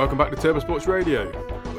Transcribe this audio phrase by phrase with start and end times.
[0.00, 1.30] welcome back to Turbo Sports Radio.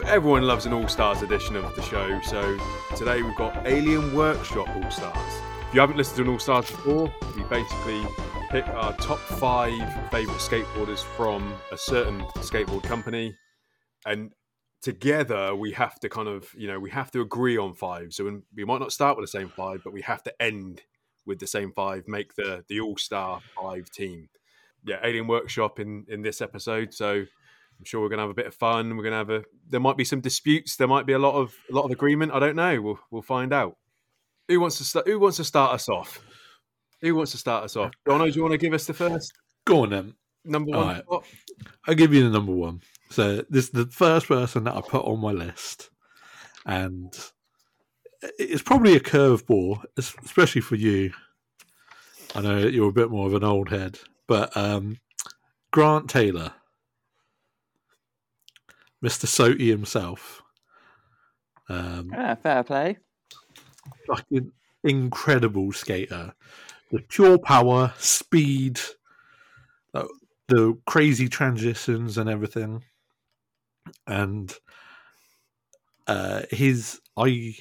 [0.06, 2.56] Everyone loves an All Stars edition of the show, so
[2.96, 5.34] today we've got Alien Workshop All Stars.
[5.68, 8.06] If you haven't listened to an All Stars before, we basically
[8.52, 9.76] pick our top five
[10.12, 13.36] favourite skateboarders from a certain skateboard company,
[14.06, 14.30] and
[14.84, 18.14] together we have to kind of, you know, we have to agree on five.
[18.14, 20.84] So we might not start with the same five, but we have to end
[21.26, 24.30] with the same five, make the the All Star five team.
[24.86, 27.26] Yeah, Alien Workshop in in this episode, so
[27.82, 28.96] I'm sure we're going to have a bit of fun.
[28.96, 29.44] We're going to have a.
[29.68, 30.76] There might be some disputes.
[30.76, 32.32] There might be a lot of a lot of agreement.
[32.32, 32.80] I don't know.
[32.80, 33.76] We'll we'll find out.
[34.48, 35.08] Who wants to start?
[35.08, 36.24] Who wants to start us off?
[37.02, 37.90] Who wants to start us off?
[38.08, 39.34] Jono, do you want to give us the first
[39.66, 40.14] Go on then.
[40.46, 40.88] number one?
[41.10, 41.22] right.
[41.88, 42.82] I'll give you the number one.
[43.10, 45.90] So this is the first person that I put on my list,
[46.68, 47.12] and
[48.38, 51.14] it's probably a curveball, especially for you.
[52.36, 55.00] I know you're a bit more of an old head, but um,
[55.72, 56.54] Grant Taylor,
[59.02, 59.26] Mr.
[59.28, 60.42] Soti himself,
[61.70, 62.98] um, Ah, fair play.
[64.08, 64.52] fucking
[64.84, 66.34] incredible skater.
[66.92, 68.80] The pure power, speed,
[69.94, 70.08] uh,
[70.48, 72.84] the crazy transitions and everything.
[74.08, 74.54] And
[76.08, 77.56] uh, his, I,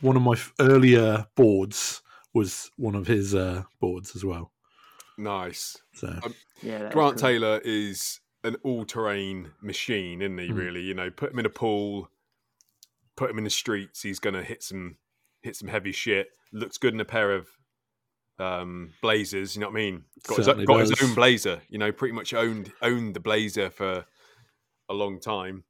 [0.00, 2.02] one of my earlier boards
[2.34, 4.52] was one of his uh, boards as well.
[5.16, 5.78] Nice.
[5.94, 6.18] So
[6.62, 7.22] Yeah, Grant cool.
[7.28, 10.48] Taylor is an all-terrain machine, isn't he?
[10.48, 10.56] Mm.
[10.56, 12.08] Really, you know, put him in a pool,
[13.16, 14.02] put him in the streets.
[14.02, 14.96] He's to hit some
[15.42, 16.28] hit some heavy shit.
[16.52, 17.48] Looks good in a pair of
[18.38, 19.54] um, blazers.
[19.54, 20.04] You know what I mean?
[20.26, 21.60] Got, his, got his own blazer.
[21.68, 24.06] You know, pretty much owned owned the blazer for
[24.88, 25.64] a long time.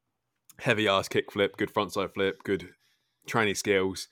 [0.59, 2.71] Heavy ass kickflip, good frontside flip, good
[3.27, 4.09] training skills.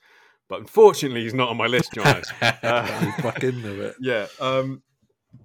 [0.47, 1.91] But unfortunately, he's not on my list.
[1.95, 3.95] He's back into it.
[3.99, 4.83] Yeah, um,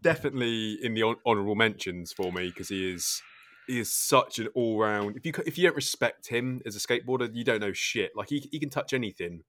[0.03, 3.23] definitely in the hon- mentions for me because he is
[3.67, 5.17] he is such an all round.
[5.17, 8.13] If you if you don't respect him as a skateboarder, you don't know shit.
[8.17, 9.43] Like he he can touch anything,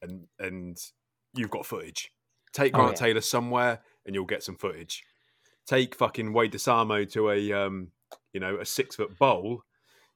[0.00, 0.76] and and
[1.34, 2.10] you've got footage.
[2.52, 3.06] Take Oh, Grant yeah.
[3.06, 5.02] Taylor somewhere, and you'll get some footage.
[5.66, 7.88] Take fucking Wade Desarmo to a um
[8.32, 9.62] you know a six foot bowl.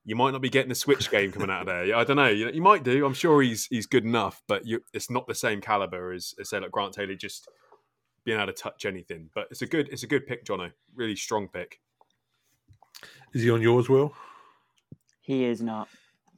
[0.04, 1.96] You might not be getting the switch game coming out of there.
[1.96, 2.28] I don't know.
[2.28, 3.04] You, you might do.
[3.04, 6.50] I'm sure he's he's good enough, but you, it's not the same caliber as, as
[6.50, 7.48] say like Grant Taylor just
[8.26, 9.30] being able to touch anything.
[9.34, 10.70] But it's a good it's a good pick, Jono.
[10.94, 11.80] Really strong pick.
[13.32, 14.14] Is he on yours, Will?
[15.20, 15.88] He is not,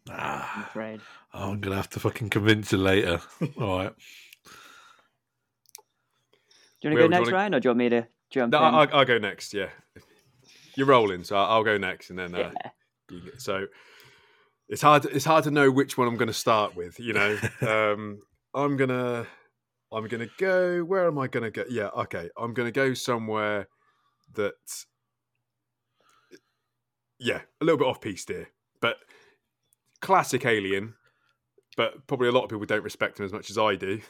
[0.09, 1.00] I'm Ah, afraid.
[1.32, 3.21] I'm gonna have to fucking convince you later.
[3.60, 3.93] All right.
[6.81, 8.06] Do you want to do go next, wanna- Ryan, or do you want me to
[8.31, 8.75] jump No, in?
[8.75, 9.53] I, I'll go next.
[9.54, 9.69] Yeah,
[10.77, 12.53] you're rolling, so I'll go next, and then uh,
[13.10, 13.21] yeah.
[13.25, 13.66] get, so
[14.69, 15.04] it's hard.
[15.06, 16.98] It's hard to know which one I'm going to start with.
[17.00, 18.21] You know, um,
[18.54, 19.27] I'm gonna
[19.93, 20.81] I'm gonna go.
[20.84, 21.65] Where am I gonna go?
[21.69, 22.28] Yeah, okay.
[22.37, 23.69] I'm gonna go somewhere
[24.34, 24.54] that
[27.19, 28.48] yeah, a little bit off piece here,
[28.81, 28.97] but
[30.00, 30.94] classic Alien.
[31.77, 34.00] But probably a lot of people don't respect him as much as I do.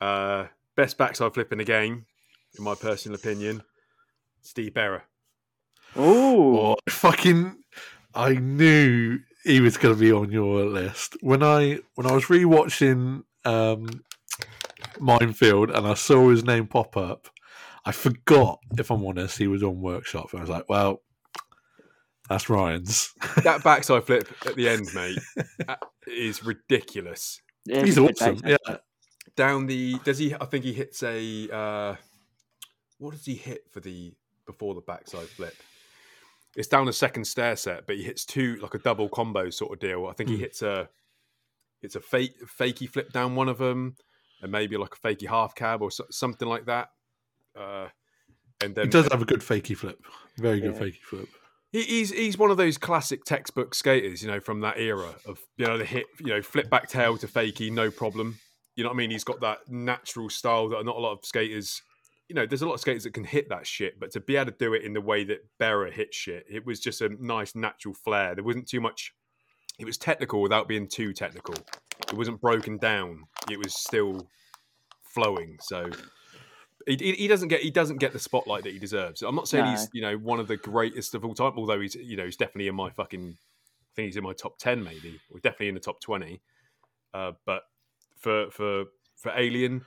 [0.00, 2.04] Uh, best backside flip in the game,
[2.58, 3.62] in my personal opinion,
[4.42, 5.02] Steve Berra.
[5.96, 6.58] Ooh.
[6.58, 7.56] Oh, fucking!
[8.14, 12.24] I knew he was going to be on your list when I when I was
[12.26, 14.04] rewatching um,
[15.00, 17.28] Minefield and I saw his name pop up.
[17.84, 20.30] I forgot, if I'm honest, he was on Workshop.
[20.32, 21.02] And I was like, "Well,
[22.28, 23.12] that's Ryan's."
[23.44, 25.18] that backside flip at the end, mate,
[25.68, 27.40] uh, is ridiculous.
[27.64, 28.36] Yeah, He's it's awesome.
[28.36, 28.58] backside.
[28.68, 28.76] Yeah,
[29.36, 30.34] Down the does he?
[30.34, 31.48] I think he hits a.
[31.50, 31.96] Uh,
[32.98, 34.14] what does he hit for the
[34.46, 35.54] before the backside flip?
[36.56, 39.72] It's down the second stair set, but he hits two like a double combo sort
[39.74, 40.06] of deal.
[40.06, 40.42] I think he Hmm.
[40.42, 40.88] hits a.
[41.82, 43.96] It's a fake fakey flip down one of them,
[44.42, 46.90] and maybe like a fakey half cab or so, something like that.
[47.58, 47.88] Uh,
[48.62, 50.00] and then he does have a good fakey flip.
[50.38, 50.80] Very good Yeah.
[50.80, 51.28] fakey flip.
[51.72, 55.40] He, he's he's one of those classic textbook skaters, you know, from that era of
[55.56, 58.38] you know the hit, you know, flip back tail to fakie, no problem.
[58.76, 59.10] You know what I mean?
[59.10, 61.82] He's got that natural style that not a lot of skaters.
[62.28, 64.36] You know, there's a lot of skaters that can hit that shit, but to be
[64.36, 67.08] able to do it in the way that Berra hit shit, it was just a
[67.20, 68.34] nice natural flair.
[68.34, 69.12] There wasn't too much.
[69.78, 71.54] It was technical without being too technical.
[72.08, 73.24] It wasn't broken down.
[73.50, 74.26] It was still
[75.02, 75.58] flowing.
[75.60, 75.90] So
[76.86, 79.22] he, he doesn't get he doesn't get the spotlight that he deserves.
[79.22, 79.70] I'm not saying No.
[79.72, 82.36] he's you know one of the greatest of all time, although he's you know he's
[82.36, 85.74] definitely in my fucking I think he's in my top ten maybe, or definitely in
[85.74, 86.40] the top twenty.
[87.12, 87.62] Uh, but
[88.18, 88.84] for for
[89.16, 89.84] for Alien,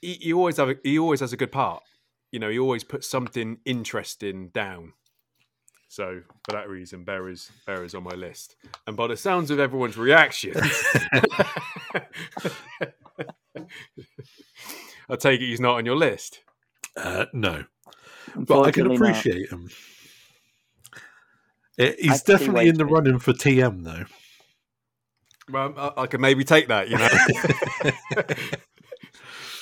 [0.00, 1.82] he, he always have a, he always has a good part.
[2.30, 4.92] You know, he always puts something interesting down.
[5.88, 8.56] So for that reason, Berra is Berra is on my list.
[8.86, 10.56] And by the sounds of everyone's reactions,
[15.08, 16.40] I take it he's not on your list.
[16.96, 17.64] Uh, no,
[18.36, 19.08] but I can Unfortunately not.
[19.10, 19.68] appreciate him.
[21.78, 22.92] It, he's I definitely in the Wade.
[22.92, 24.04] running for TM though.
[25.50, 26.90] Well, I, I can maybe take that.
[26.90, 27.08] You know,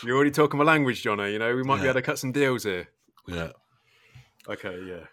[0.02, 1.32] you're already talking my language, Johnny.
[1.32, 2.88] You know, we might be able to cut some deals here.
[3.28, 3.50] Yeah.
[4.48, 5.04] Okay, yeah.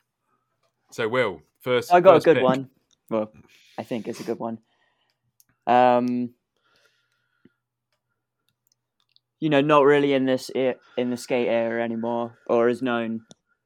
[0.94, 1.92] So, Will, first.
[1.92, 2.44] I got a good pick.
[2.44, 2.70] one.
[3.10, 3.32] Well,
[3.80, 4.60] I think it's a good one.
[5.66, 6.36] Um,
[9.40, 13.22] you know, not really in this e- in the skate era anymore, or as known,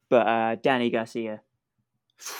[0.10, 1.42] but uh, Danny Garcia.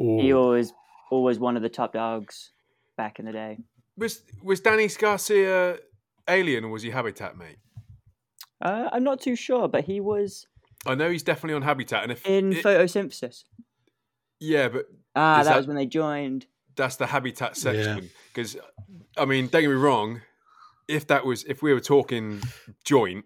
[0.00, 0.38] He Ooh.
[0.38, 0.72] always
[1.10, 2.52] always one of the top dogs
[2.96, 3.58] back in the day.
[3.96, 5.78] Was was Danny Garcia
[6.28, 7.56] alien or was he Habitat, mate?
[8.62, 10.46] Uh, I'm not too sure, but he was
[10.86, 13.42] I know he's definitely on Habitat, and if in it- photosynthesis.
[14.40, 16.46] Yeah, but Ah, that, that- was when they joined.
[16.76, 17.72] that's the Habitat Yeah.
[17.72, 18.10] section.
[18.32, 18.56] Because
[19.16, 20.20] I mean, don't get me wrong.
[20.86, 22.40] If that was if we were talking
[22.84, 23.24] joint,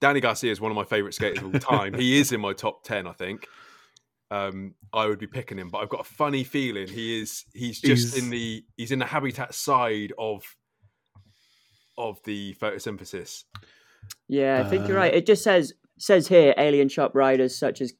[0.00, 1.94] Danny Garcia is one of my favorite skaters of all time.
[1.94, 3.46] he is in my top ten, I think.
[4.30, 7.44] Um, I would be picking him, but I've got a funny feeling he is.
[7.52, 10.44] He's just He's- in the he's in the Habitat side of
[11.98, 13.44] of the photosynthesis.
[14.28, 15.14] Yeah, I think you're Uh, right.
[15.14, 17.92] It just says says here alien shop riders such as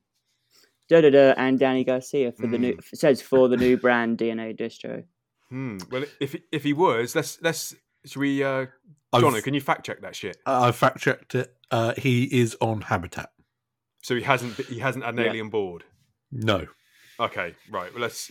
[1.01, 2.97] da da da and Danny Garcia for the new Mm.
[2.97, 5.05] says for the new brand DNA distro.
[5.51, 5.79] Hmm.
[5.91, 7.75] Well, if if he was, let's let's
[8.07, 8.67] should we, uh,
[9.13, 9.43] I've, Jono?
[9.43, 10.37] Can you fact check that shit?
[10.47, 11.55] I fact checked it.
[11.71, 13.31] Uh, he is on Habitat.
[14.03, 15.31] So he hasn't he hasn't had an Yeah.
[15.31, 15.85] alien board.
[16.31, 16.67] No.
[17.21, 17.93] Okay, right.
[17.93, 18.31] Well, let's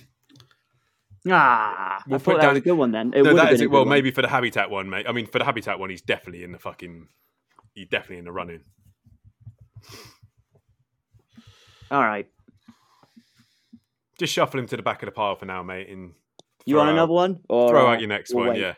[1.29, 3.13] Ah, We'll I put thought that down- was a good one then.
[3.13, 3.71] It no, that is it.
[3.71, 3.89] Well, one.
[3.89, 5.05] maybe for the habitat one, mate.
[5.07, 7.07] I mean, for the habitat one, he's definitely in the fucking.
[7.73, 8.59] He's definitely in the running.
[11.91, 12.27] All right.
[14.19, 15.89] Just shuffle him to the back of the pile for now, mate.
[15.89, 16.13] And
[16.65, 17.39] You want out- another one?
[17.49, 18.61] Or Throw uh, out your next we'll one, wait?
[18.61, 18.73] yeah.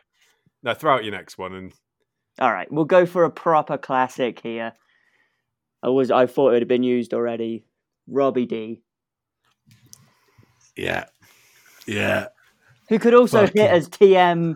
[0.64, 1.74] No, throw out your next one, and
[2.40, 4.74] All right, we'll go for a proper classic here.
[5.84, 7.66] I was I thought it had been used already.
[8.08, 8.82] Robbie D,
[10.76, 11.06] Yeah.
[11.88, 12.28] Yeah.
[12.90, 14.56] who could also Fucking- hit as TM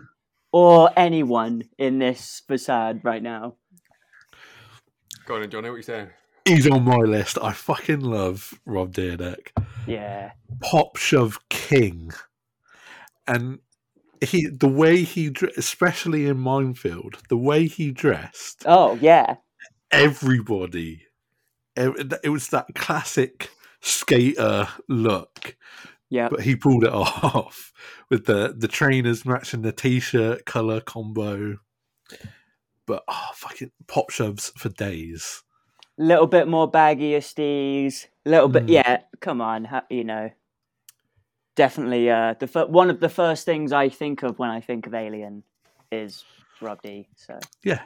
[0.52, 3.54] or anyone in this facade right now.
[5.26, 5.68] go on, Johnny.
[5.68, 6.10] What are you saying?
[6.44, 7.38] He's on my list.
[7.40, 9.48] I fucking love Rob Dyrdek.
[9.86, 12.12] Yeah, Pop shove king.
[13.26, 13.60] And
[14.20, 19.36] he the way he especially in Minefield, the way he dressed, Oh yeah,
[19.90, 21.06] everybody
[21.76, 23.50] it, it was that classic
[23.80, 25.56] skater look
[26.08, 26.28] yeah.
[26.28, 27.72] but he pulled it off
[28.08, 31.56] with the the trainers matching the t-shirt color combo
[32.86, 35.42] but oh fucking pop shoves for days
[36.00, 38.06] little bit more baggy stees.
[38.24, 38.70] Little bit, Mm.
[38.70, 38.98] yeah.
[39.20, 40.30] Come on, you know.
[41.56, 44.86] Definitely, uh, the fir- one of the first things I think of when I think
[44.86, 45.42] of Alien
[45.92, 46.24] is
[46.60, 47.06] Rob D.
[47.16, 47.80] So yeah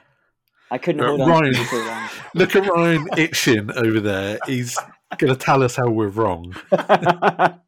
[0.70, 1.55] I couldn't Uh, hold on Ryan.
[1.55, 2.08] it too long.
[2.34, 4.76] look at ryan itching over there he's
[5.19, 6.55] gonna tell us how we're wrong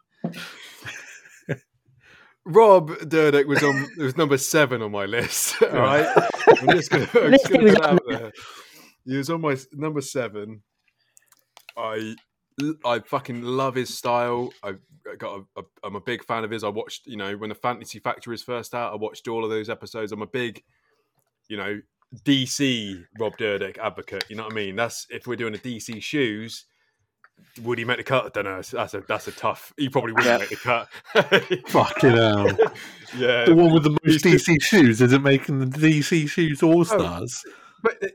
[2.44, 3.88] Rob Dyrdek was on.
[3.99, 5.60] Was number seven on my list.
[5.62, 6.06] All right,
[6.60, 8.32] I'm just gonna, I'm just gonna put it on out there.
[9.06, 10.62] He was on my number seven.
[11.76, 12.14] I
[12.84, 14.50] I fucking love his style.
[14.62, 14.70] I
[15.10, 16.64] I got a, a, I'm a big fan of his.
[16.64, 18.92] I watched you know when the Fantasy Factory was first out.
[18.92, 20.12] I watched all of those episodes.
[20.12, 20.62] I'm a big
[21.48, 21.80] you know
[22.25, 24.25] DC Rob Dyrdek advocate.
[24.28, 24.76] You know what I mean?
[24.76, 26.64] That's if we're doing a DC shoes.
[27.62, 28.25] Would he make the cut?
[28.25, 28.62] I don't know.
[28.62, 29.72] That's a that's a tough.
[29.76, 30.38] He probably wouldn't Yeah.
[30.38, 30.88] make the cut.
[31.68, 32.46] fucking hell
[33.16, 37.42] yeah, the one with the most dc shoes isn't making the dc shoes all stars
[37.82, 38.08] but uh,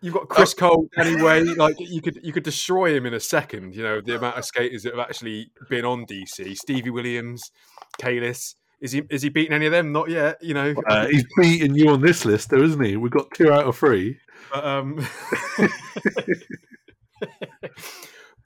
[0.00, 1.42] you've got Chris Cole anyway.
[1.42, 3.74] Like you could you could destroy him in a second.
[3.74, 6.56] You know the amount of skaters that have actually been on DC.
[6.56, 7.42] Stevie Williams,
[8.00, 8.54] Kalis.
[8.80, 9.92] Is he is he beating any of them?
[9.92, 10.36] Not yet.
[10.42, 10.74] You know.
[10.88, 13.76] uh, he's beating you on this list though isn't he we've got two out of
[13.76, 14.18] three
[14.52, 15.06] But, um,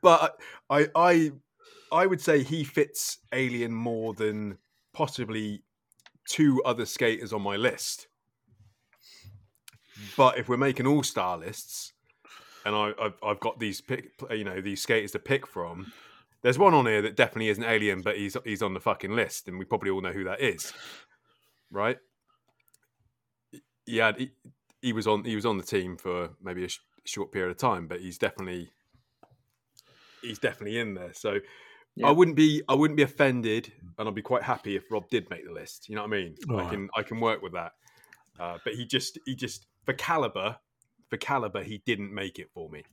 [0.03, 0.37] but
[0.69, 1.33] I I
[1.93, 4.59] I would say he fits Alien more than
[4.93, 5.63] possibly
[6.29, 8.07] two other skaters on my list.
[10.17, 11.93] But if we're making all star lists,
[12.65, 15.93] and I, I've, I've got these pick, you know, these skaters to pick from,
[16.43, 19.49] there's one on here that definitely isn't Alien, but he's he's on the fucking list,
[19.49, 20.73] and we probably all know who that is,
[21.71, 21.99] right?
[23.87, 24.31] Yeah, he,
[24.83, 27.57] he was on he was on the team for maybe a sh- short period of
[27.59, 28.71] time, but he's definitely
[30.23, 31.13] he's definitely in there.
[31.13, 31.41] So
[31.97, 32.09] Yeah.
[32.09, 35.29] I wouldn't be I wouldn't be offended, and I'd be quite happy if Rob did
[35.31, 35.89] make the list.
[35.89, 36.37] You know what I mean?
[36.49, 36.71] I Right.
[36.71, 37.73] can I can work with that.
[38.39, 40.57] Uh, but he just he just for caliber
[41.09, 42.85] for caliber he didn't make it for me.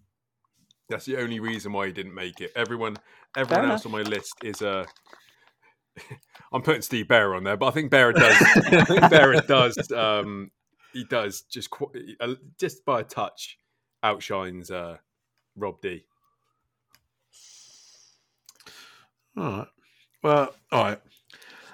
[0.90, 2.52] That's the only reason why he didn't make it.
[2.56, 2.98] Everyone
[3.36, 4.86] everyone Fair else on my list is Uh,
[6.54, 8.42] I'm putting Steve Berra on there, but I think Berra does.
[8.42, 9.92] I think Berra does.
[9.92, 10.52] Um,
[10.94, 13.58] he does just qu- uh, just by a touch
[14.04, 14.98] outshines uh,
[15.56, 16.06] Rob D.
[19.36, 19.68] all right
[20.24, 21.02] Well, all right.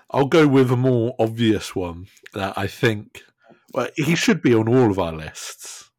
[0.09, 3.23] I'll go with a more obvious one that I think.
[3.73, 5.89] Well, he should be on all of our lists.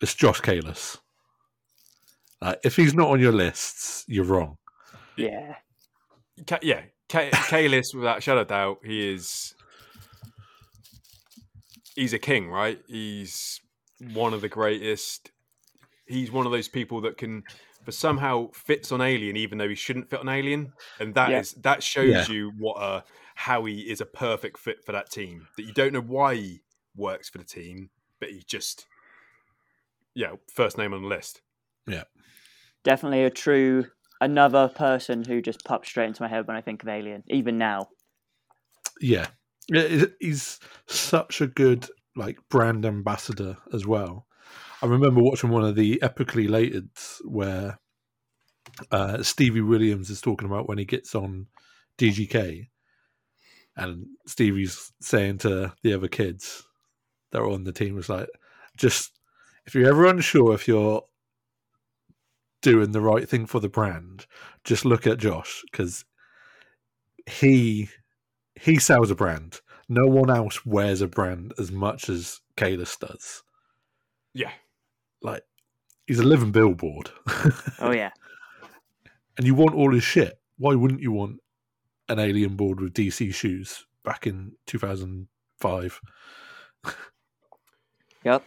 [0.00, 0.98] It's Josh Kalis.
[2.40, 4.56] Uh, if he's not on your lists, you're wrong.
[5.16, 5.56] Yeah.
[6.46, 9.54] Ka- yeah, Ka- Kalis, without shadow of doubt, he is.
[11.96, 12.80] He's a king, right?
[12.86, 13.60] He's
[14.12, 15.32] one of the greatest.
[16.06, 17.42] He's one of those people that can,
[17.84, 21.54] but somehow fits on Alien, even though he shouldn't fit on Alien, and that is
[21.54, 21.60] Yeah.
[21.64, 22.32] that shows Yeah.
[22.32, 23.04] you what a
[23.38, 25.46] how he is a perfect fit for that team.
[25.56, 26.60] That you don't know why he
[26.96, 28.84] works for the team, but he just,
[30.12, 31.40] yeah, first name on the list.
[31.86, 32.02] Yeah.
[32.82, 33.86] Definitely a true
[34.20, 37.58] another person who just pops straight into my head when I think of Alien, even
[37.58, 37.90] now.
[39.00, 39.28] Yeah,
[39.68, 44.26] Yeah, he's such a good like brand ambassador as well.
[44.82, 46.90] I remember watching one of the Epicly Later'd
[47.22, 47.78] where
[48.90, 51.46] uh, Stevie Williams is talking about when he gets on
[51.98, 52.66] DGK,
[53.78, 56.66] and Stevie's saying to the other kids
[57.32, 58.28] that are on the team was like,
[58.76, 59.12] just
[59.66, 61.02] if you're ever unsure if you're
[62.62, 64.26] doing the right thing for the brand,
[64.64, 66.04] just look at Josh because
[67.26, 67.88] he
[68.60, 69.60] he sells a brand.
[69.88, 73.42] No one else wears a brand as much as Kalis does.
[74.34, 74.50] Yeah,
[75.22, 75.42] Like
[76.06, 77.10] he's a living billboard,
[77.78, 78.10] Oh yeah.
[79.36, 80.38] and you want all his shit.
[80.58, 81.40] Why wouldn't you want
[82.08, 86.00] an alien board with DC shoes back in two thousand five?
[88.24, 88.44] Yep.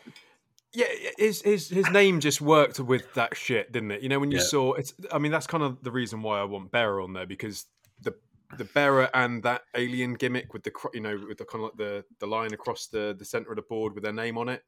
[0.74, 0.86] Yeah,
[1.18, 4.02] his his his name just worked with that shit, didn't it?
[4.02, 4.44] You know, when you Yeah.
[4.44, 4.94] saw it's.
[5.12, 7.66] I mean, that's kind of the reason why I want Berra on there because
[8.02, 8.14] the
[8.58, 11.78] the Berra and that alien gimmick with the you know with the kind of like
[11.78, 14.64] the the line across the the center of the board with their name on it.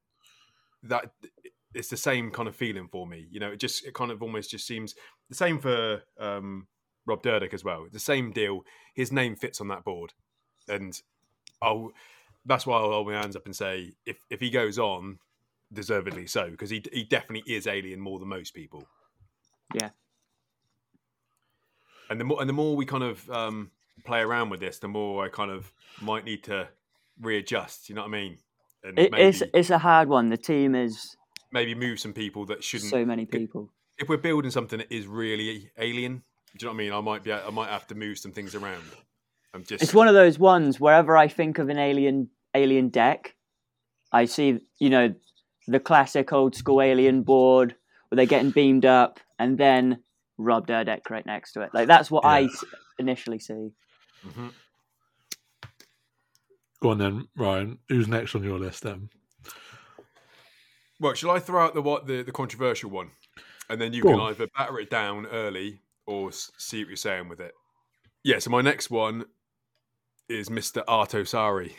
[0.83, 1.12] That
[1.73, 3.27] it's the same kind of feeling for me.
[3.31, 4.95] You know, it just it kind of almost just seems
[5.29, 6.67] the same for um,
[7.05, 7.86] Rob Dyrdek as well.
[7.91, 8.62] The same deal.
[8.93, 10.13] His name fits on that board,
[10.67, 11.00] and
[11.62, 11.91] I'll.
[12.45, 15.19] That's why I'll hold my hands up and say if if he goes on,
[15.74, 18.88] deservedly so because he he definitely is alien more than most people.
[19.74, 19.89] Yeah.
[22.10, 23.72] And the more and the more we kind of um,
[24.05, 26.67] play around with this, the more I kind of might need to
[27.19, 27.89] readjust.
[27.89, 28.38] You know what I mean?
[28.83, 30.29] And It, maybe it's it's a hard one.
[30.29, 31.15] The team is
[31.51, 32.91] maybe move some people that shouldn't.
[32.91, 33.72] so many people.
[33.98, 36.24] If we're building something that is really alien,
[36.57, 36.93] do you know what I mean?
[36.93, 38.83] I might be I might have to move some things around.
[39.53, 43.36] I'm just It's one of those ones wherever I think of an alien alien deck,
[44.12, 45.13] I see you know
[45.67, 47.75] the classic old school alien board
[48.10, 50.03] where they're getting beamed up, and then
[50.38, 51.74] Rob Dyrdek right next to it.
[51.74, 52.45] Like that's what I Yeah.
[52.48, 52.65] s-
[53.00, 53.69] initially see.
[54.25, 54.51] Mhm.
[56.81, 57.79] Go on then, Ryan.
[57.89, 59.10] Who's next on your list then?
[61.00, 63.12] Well, shall I throw out the what the, the controversial one,
[63.69, 64.31] and then you Go can on.
[64.31, 67.53] either batter it down early or see what you're saying with it.
[68.24, 68.39] Yeah.
[68.39, 69.25] So my next one
[70.29, 70.83] is Mr.
[70.86, 71.74] Arto Saari.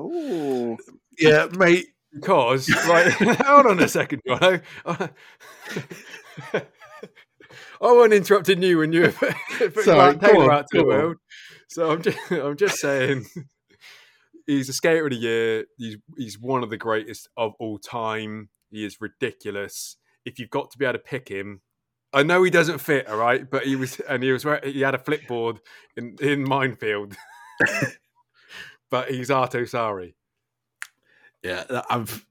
[0.00, 0.76] Ooh,
[1.18, 1.86] Yeah, mate.
[2.12, 3.10] Because, right,
[3.44, 4.62] hold on a second, Jono.
[4.86, 5.08] I,
[6.52, 6.62] I
[7.80, 9.10] wasn't interrupting you when you were
[9.58, 10.86] putting Sorry, Mark go Taylor on, out to the on.
[10.88, 11.16] world.
[11.68, 13.26] So I'm just, I'm just saying,
[14.46, 15.64] he's a skater of the year.
[15.76, 18.48] He's, he's one of the greatest of all time.
[18.70, 19.96] He is ridiculous.
[20.24, 21.62] If you've got to be able to pick him,
[22.14, 24.80] I know he doesn't fit, all right, but he was, and he was, wear- he
[24.80, 25.58] had a flipboard
[25.96, 27.16] in in minefield.
[28.90, 30.14] but he's Arto Saari.
[31.42, 32.24] Yeah, I've.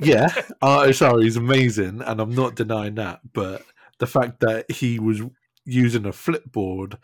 [0.00, 0.28] Yeah,
[0.62, 3.20] uh, sorry, he's amazing, and I'm not denying that.
[3.32, 3.64] But
[3.98, 5.20] the fact that he was
[5.64, 6.98] using a flipboard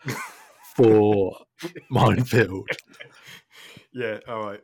[0.75, 1.37] for
[1.89, 2.69] minefield,
[3.93, 4.61] Yeah, all right.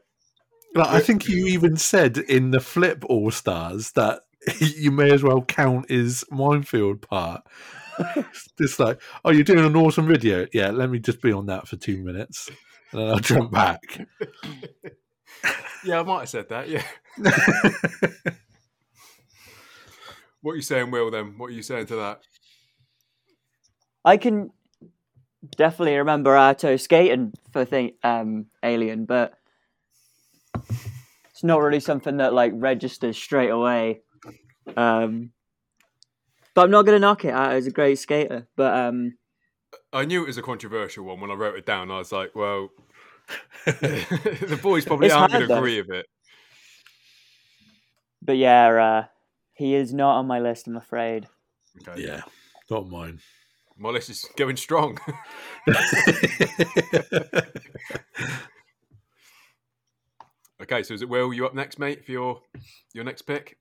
[0.75, 4.21] like, I think you even said in the flip all stars that
[4.60, 7.43] you may as well count his minefield part.
[8.57, 10.48] It's like, oh, you're doing an awesome video.
[10.53, 12.50] Yeah, let me just be on that for two minutes,
[12.91, 13.81] and then I'll jump back.
[15.83, 16.69] Yeah, I might have said that.
[16.69, 16.83] Yeah.
[20.41, 21.12] What are you saying, Will?
[21.12, 22.21] Then what are you saying to that?
[24.03, 24.50] I can
[25.55, 29.33] definitely remember Arto skating for thing, um, Alien, but
[31.29, 34.01] it's not really something that like registers straight away.
[34.75, 35.32] Um,
[36.53, 37.34] but I'm not gonna knock it.
[37.34, 39.18] Arto's a great skater, but um,
[39.94, 41.91] I knew it was a controversial one when I wrote it down.
[41.91, 42.70] I was like, well,
[43.65, 46.06] the boys probably aren't going to agree with it.
[48.22, 49.06] but yeah, uh,
[49.53, 50.68] he is not on my list.
[50.68, 51.27] I'm afraid.
[51.88, 52.03] Okay.
[52.03, 52.22] yeah,
[52.70, 53.20] not mine.
[53.77, 54.98] My list is going strong.
[60.62, 61.34] okay, so is it Will?
[61.34, 62.41] You up next, mate, for your
[62.94, 63.58] your next pick?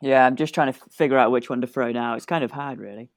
[0.00, 2.14] Yeah, I'm just trying to figure out which one to throw now.
[2.14, 3.10] It's kind of hard, really.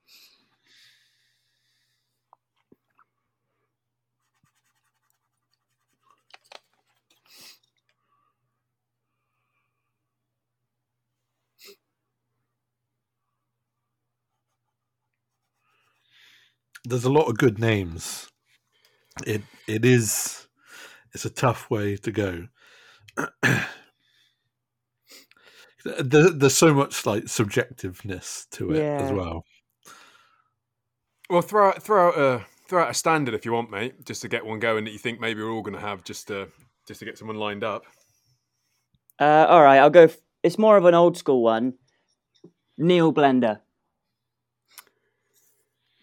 [16.86, 18.30] There's a lot of good names.
[19.26, 20.48] It it is
[21.14, 22.48] it's a tough way to go.
[25.84, 29.46] there, there's so much like subjectiveness to it as well.
[31.30, 34.22] Well, throw out, throw out a throw out a standard if you want, mate, just
[34.22, 36.48] to get one going that you think maybe we're all going to have, just to
[36.88, 37.84] just to get someone lined up.
[39.20, 40.04] Uh, all right, I'll go.
[40.04, 41.74] F- it's more of an old school one.
[42.78, 43.60] Neil Blender,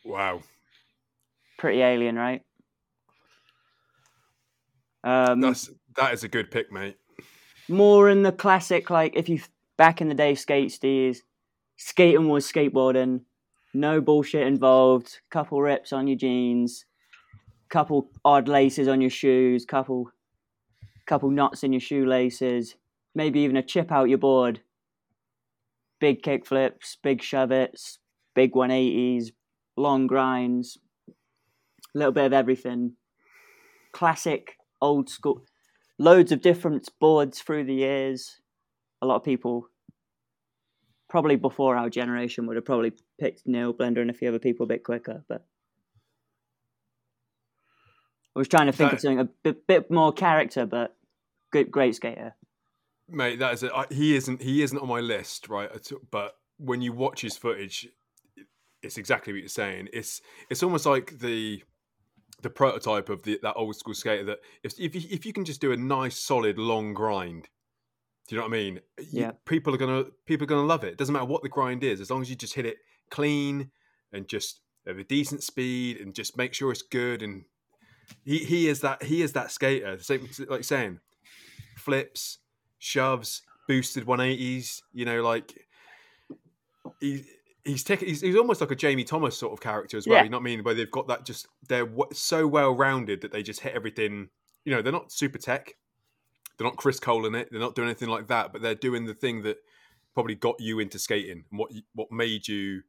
[0.05, 0.41] Wow,
[1.59, 2.43] pretty alien, right?
[5.03, 6.97] Um, that's that is a good pick, mate.
[7.69, 9.41] more in the classic, like if you
[9.81, 11.23] back in the day, skate steers,
[11.79, 13.23] skating was skateboarding,
[13.73, 16.85] no bullshit involved, couple rips on your jeans,
[17.71, 20.11] couple odd laces on your shoes, couple
[21.07, 22.75] couple knots in your shoelaces,
[23.15, 24.61] maybe even a chip out your board.
[25.99, 28.01] Big kick flips, big shove its,
[28.35, 29.33] big 180s,
[29.79, 30.77] long grinds,
[31.09, 32.97] a little bit of everything.
[33.95, 35.41] Classic, old school
[35.99, 38.40] loads of different boards through the years.
[39.03, 39.69] A lot of people,
[41.09, 44.65] probably before our generation, would have probably picked Neil Blender and a few other people
[44.65, 45.25] a bit quicker.
[45.29, 45.47] But
[48.37, 50.97] I was trying to think of That- something a bit, bit more character, but
[51.51, 52.35] good, great skater.
[53.09, 55.69] Mate, that is a, I, he isn't he isn't on my list, right?
[56.13, 57.89] But when you watch his footage,
[58.83, 59.89] it's exactly what you're saying.
[59.93, 61.65] It's it's almost like the
[62.43, 65.45] the prototype of the, that old school skater that if if you, if you can
[65.45, 67.49] just do a nice solid long grind,
[68.31, 68.75] do you know what I mean?
[68.99, 69.33] You- Yeah.
[69.45, 70.93] people are gonna people are gonna love it.
[70.93, 72.79] It doesn't matter what the grind is, as long as you just hit it
[73.11, 73.73] clean
[74.13, 77.23] and just at a decent speed and just make sure it's good.
[77.23, 77.45] And
[78.25, 79.99] he he is that he is that skater.
[79.99, 81.01] Same like saying
[81.77, 82.39] flips,
[82.79, 84.81] shoves, boosted 180s.
[84.93, 85.67] You know, like
[87.01, 87.25] he
[87.65, 88.09] he's taking.
[88.09, 90.19] He's, he's almost like a Jamie Thomas sort of character as well.
[90.19, 90.23] Yeah.
[90.25, 90.63] You know what I mean?
[90.65, 94.29] Where they've got that just they're w- so well rounded that they just hit everything.
[94.65, 95.75] You know, they're not super tech.
[96.61, 97.49] They're not Chris Cole in it.
[97.51, 98.53] They're not doing anything like that.
[98.53, 99.57] But they're doing the thing that
[100.13, 102.83] probably got you into skating and what what made you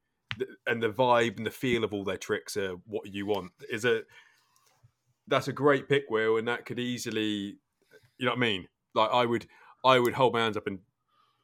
[0.67, 3.53] and the vibe and the feel of all their tricks are what you want.
[3.69, 4.01] Is a
[5.25, 7.55] that's a great pick, Will, and that could easily,
[8.17, 8.67] you know what I mean?
[8.93, 9.47] Like I would,
[9.85, 10.79] I would hold my hands up and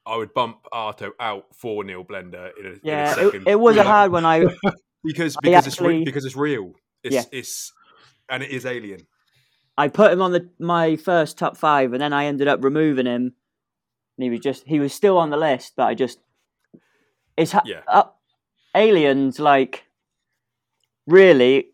[0.05, 3.55] I would bump Arto out for Neil Blender in a, in a Yeah, it, it
[3.57, 4.25] was a hard one.
[4.25, 4.47] I
[5.05, 6.73] because I because it's re- because it's real.
[7.03, 7.23] It's Yeah.
[7.31, 7.71] it's
[8.27, 9.07] and it is alien.
[9.77, 13.05] I put him on the my first top five, and then I ended up removing
[13.05, 13.33] him.
[14.17, 16.19] And he was just he was still on the list, but I just
[17.35, 17.81] it's ha- Yeah.
[17.87, 18.03] uh,
[18.75, 19.83] aliens like
[21.05, 21.67] really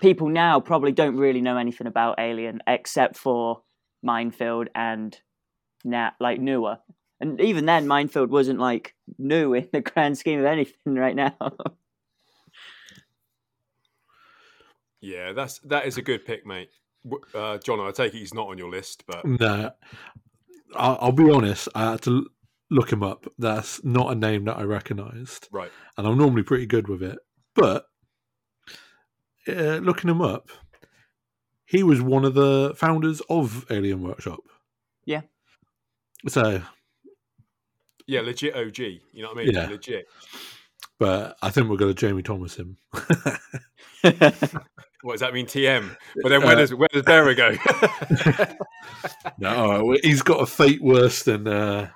[0.00, 3.62] people now probably don't really know anything about Alien except for
[4.02, 5.18] Minefield and
[5.84, 6.78] now like newer.
[7.20, 11.36] And even then, Minefield wasn't like new in the grand scheme of anything right now.
[15.04, 16.70] Yeah, that's that is a good pick, mate.
[17.34, 19.70] Uh, John, I take it he's not on your list, but No,
[20.74, 21.68] I'll, I'll be honest.
[21.74, 22.30] I had to
[22.70, 23.26] look him up.
[23.38, 25.70] That's not a name that I recognised, right.
[25.98, 27.18] and I'm normally pretty good with it.
[27.54, 27.84] But
[29.46, 30.48] uh, looking him up,
[31.66, 34.40] he was one of the founders of Alien Workshop.
[35.04, 35.20] Yeah.
[36.28, 36.62] So,
[38.06, 38.78] Yeah, legit OG.
[38.78, 39.54] You know what I mean?
[39.54, 39.66] Yeah.
[39.66, 40.08] Legit.
[40.98, 42.78] but I think we're going to Jamie Thomas him.
[45.04, 45.94] What does that mean, TM?
[46.22, 48.56] But then where Uh, does where does Berra go?
[49.38, 51.90] no, he's got a fate worse than uh,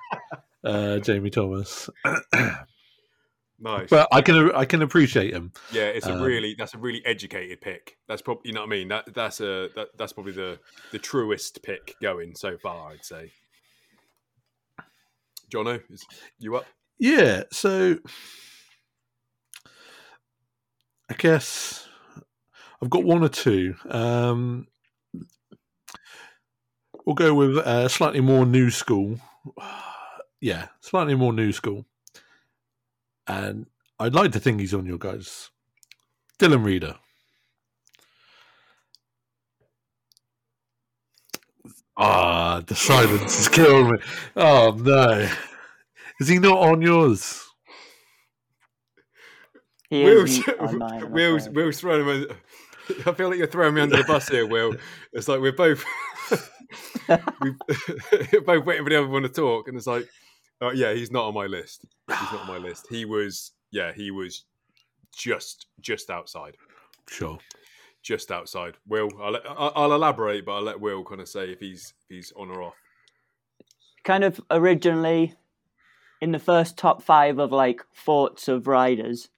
[0.63, 1.89] uh, Jamie Thomas.
[3.59, 3.89] nice.
[3.89, 5.53] But I can I can appreciate him.
[5.71, 7.97] Yeah, it's a Um, really that's a really educated pick.
[8.07, 8.89] That's probably you know what I mean.
[8.89, 10.59] That that's a that, that's probably the
[10.91, 12.91] the truest pick going so far.
[12.91, 13.31] I'd say.
[15.51, 16.05] Jono, is
[16.37, 16.65] you up?
[16.99, 17.97] Yeah, so
[21.09, 21.88] I guess
[22.81, 23.75] I've got one or two.
[23.89, 24.67] Um,
[27.05, 29.19] we'll go with uh, slightly more new school.
[30.41, 31.85] Yeah, slightly more new school.
[33.27, 33.65] And
[33.99, 35.49] I'd like to think he's on your guys.
[36.39, 36.95] Dylan Rieder.
[41.97, 43.97] Ah, the silence is killing me.
[44.37, 45.29] Oh no.
[46.21, 47.45] Is he not on yours?
[49.89, 51.49] he Will's, isn't on mine, I'm Will's.
[51.49, 52.27] Will's throwing him.
[52.89, 54.75] Under- I feel like you're throwing me under the bus here, Will.
[55.13, 55.83] It's like we're both
[57.41, 57.57] we've-
[58.33, 60.07] we're both waiting for the other one to talk, and it's like
[60.61, 61.85] Oh yeah, he's not on my list.
[62.07, 62.87] He's not on my list.
[62.89, 64.43] He was yeah, he was
[65.15, 66.55] just just outside,
[67.07, 67.37] Sure.
[68.03, 68.75] just outside.
[68.87, 72.15] Will I'll, I'll, I'll elaborate, but I'll let Will kind of say if he's if
[72.15, 72.75] he's on or off.
[74.03, 75.33] kind of originally
[76.21, 79.29] in the first top five of like thoughts of riders.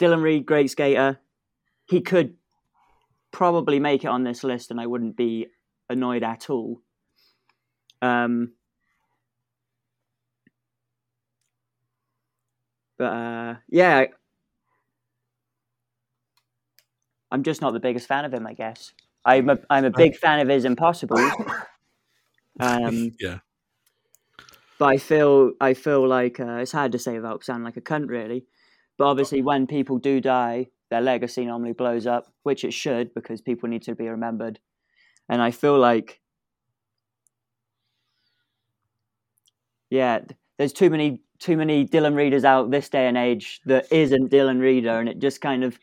[0.00, 1.20] Dylan Reed, great skater.
[1.84, 2.34] He could
[3.32, 5.48] probably make it on this list, and I wouldn't be
[5.88, 6.80] annoyed at all.
[8.00, 8.52] Um,
[12.96, 14.06] but uh, yeah,
[17.30, 18.46] I'm just not the biggest fan of him.
[18.46, 18.92] I guess
[19.24, 21.18] I'm a I'm a big fan of his Impossible.
[22.58, 23.38] Um, yeah.
[24.78, 27.82] but I feel I feel like uh, it's hard to say without sounding like a
[27.82, 28.46] cunt, really.
[29.00, 33.40] But obviously, when people do die, their legacy normally blows up, which it should because
[33.40, 34.60] people need to be remembered.
[35.26, 36.20] And I feel like,
[39.88, 40.20] yeah,
[40.58, 44.58] there's too many too many Dylan Rieders out this day and age that isn't Dylan
[44.58, 45.78] Rieder, and it just kind of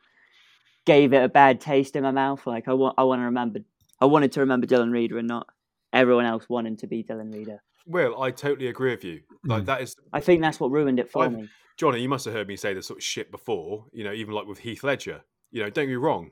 [0.86, 2.46] gave it a bad taste in my mouth.
[2.46, 3.62] Like I want I want to remember
[4.00, 5.48] I wanted to remember Dylan Rieder and not
[5.92, 7.58] everyone else wanting to be Dylan Rieder.
[7.88, 9.22] Will I totally agree with you.
[9.44, 9.66] Like Mm.
[9.66, 11.50] that is I think that's what ruined it for I've- me.
[11.78, 14.34] Johnny, you must have heard me say this sort of shit before, you know, even
[14.34, 15.22] like with Heath Ledger.
[15.52, 16.32] You know, don't get me wrong.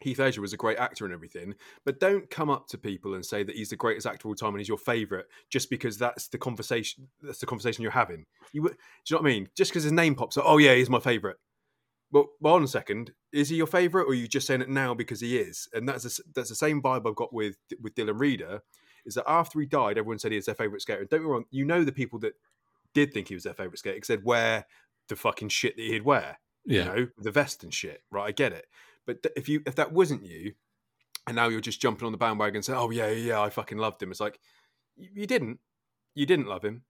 [0.00, 3.24] Heath Ledger was a great actor and everything, but don't come up to people and
[3.24, 5.98] say that he's the greatest actor of all time and he's your favorite just because
[5.98, 7.08] that's the conversation.
[7.20, 8.24] That's the conversation you're having.
[8.52, 9.48] You, do you know what I mean?
[9.54, 11.36] Just because his name pops up, oh yeah, he's my favorite.
[12.10, 13.12] Well, well, on a second.
[13.32, 15.68] Is he your favorite, or are you just saying it now because he is?
[15.72, 18.60] And that's the, that's the same vibe I've got with with Dylan Rieder.
[19.06, 21.00] Is that after he died, everyone said he was their favorite skater.
[21.00, 22.32] And don't get me wrong, you know the people that
[22.94, 24.66] did think he was their favorite skater He said wear
[25.08, 26.78] the fucking shit that he'd wear Yeah.
[26.78, 28.02] you know, the vest and shit.
[28.10, 28.66] Right, I get it.
[29.06, 30.54] But th- if you if that wasn't you,
[31.26, 33.78] and now you're just jumping on the bandwagon and saying, "Oh yeah, yeah, I fucking
[33.78, 34.38] loved him," it's like
[34.96, 35.58] you, you didn't.
[36.14, 36.82] You didn't love him.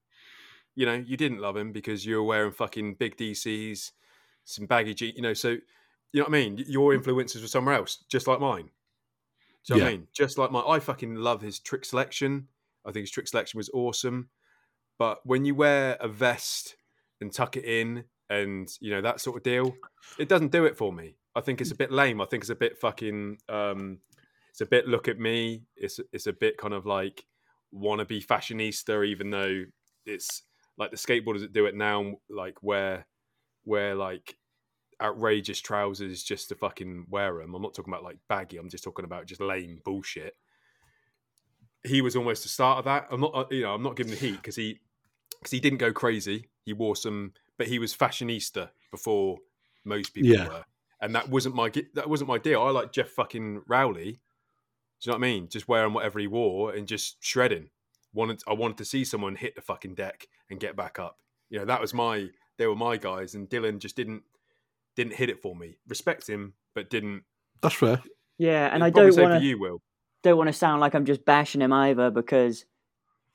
[0.74, 3.92] You know, you didn't love him because you were wearing fucking big DCs,
[4.44, 5.12] some baggy G.
[5.14, 5.60] You know, so you
[6.14, 6.64] know what I mean.
[6.66, 6.96] Your mm.
[6.96, 8.70] influences were somewhere else, just like mine.
[9.66, 10.06] Do you know what I mean?
[10.14, 12.48] Just like my, I fucking love his trick selection.
[12.84, 14.30] I think his trick selection was awesome.
[15.00, 16.76] But when you wear a vest
[17.22, 19.74] and tuck it in and you know that sort of deal,
[20.18, 21.16] it doesn't do it for me.
[21.34, 22.20] I think it's a bit lame.
[22.20, 23.38] I think it's a bit fucking.
[23.48, 24.00] Um,
[24.50, 25.62] it's a bit look at me.
[25.74, 27.24] It's it's a bit kind of like
[27.74, 29.64] wannabe fashionista, even though
[30.04, 30.42] it's
[30.76, 33.06] like the skateboarders that do it now, like wear
[33.64, 34.36] wear like
[35.00, 37.54] outrageous trousers just to fucking wear them.
[37.54, 38.58] I'm not talking about like baggy.
[38.58, 40.34] I'm just talking about just lame bullshit.
[41.86, 43.06] He was almost the start of that.
[43.10, 44.80] I'm not, uh, you know, I'm not giving the heat because he
[45.40, 46.46] because he didn't go crazy.
[46.64, 49.38] He wore some, but he was fashionista before
[49.84, 50.48] most people Yeah.
[50.48, 50.64] were,
[51.00, 52.62] and that wasn't my that wasn't my deal.
[52.62, 54.20] I like Geoff fucking Rowley.
[55.00, 55.48] Do you know what I mean?
[55.48, 57.70] Just wearing whatever he wore and just shredding.
[58.12, 61.18] Wanted I wanted to see someone hit the fucking deck and get back up.
[61.48, 64.22] You know that was my they were my guys, and Dylan just didn't
[64.96, 65.78] didn't hit it for me.
[65.88, 67.22] Respect him, but didn't.
[67.62, 68.02] That's fair.
[68.38, 69.80] Yeah, and I'd I probably don't want to you, Will.
[70.22, 72.64] don't want to sound like I'm just bashing him either because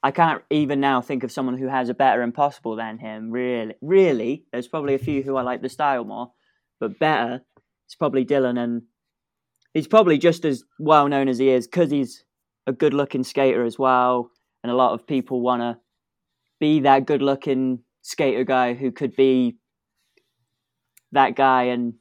[0.05, 3.31] I can't even now think of someone who has a better impossible than him.
[3.31, 6.31] Really, really, there's probably a few who I like the style more,
[6.79, 7.41] but better.
[7.87, 8.83] It's probably Dylan, and
[9.73, 12.23] he's probably just as well known as he is because he's
[12.67, 14.29] a good-looking skater as well,
[14.61, 15.79] and a lot of people want to
[16.59, 19.57] be that good-looking skater guy who could be
[21.13, 21.95] that guy and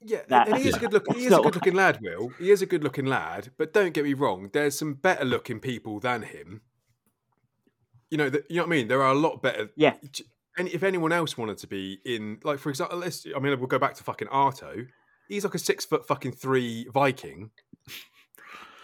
[0.00, 1.14] Yeah, that- and he is a good looking.
[1.16, 1.98] He is a good looking lad.
[2.00, 3.50] Will he is a good looking lad?
[3.56, 4.50] But don't get me wrong.
[4.52, 6.60] There's some better looking people than him.
[8.12, 8.88] You know, that you know what I mean.
[8.88, 9.70] There are a lot better.
[9.74, 9.94] Yeah.
[10.58, 13.24] And if anyone else wanted to be in, like for example, let's.
[13.34, 14.86] I mean, we'll go back to fucking Arto.
[15.28, 17.52] He's like a six foot fucking three Viking,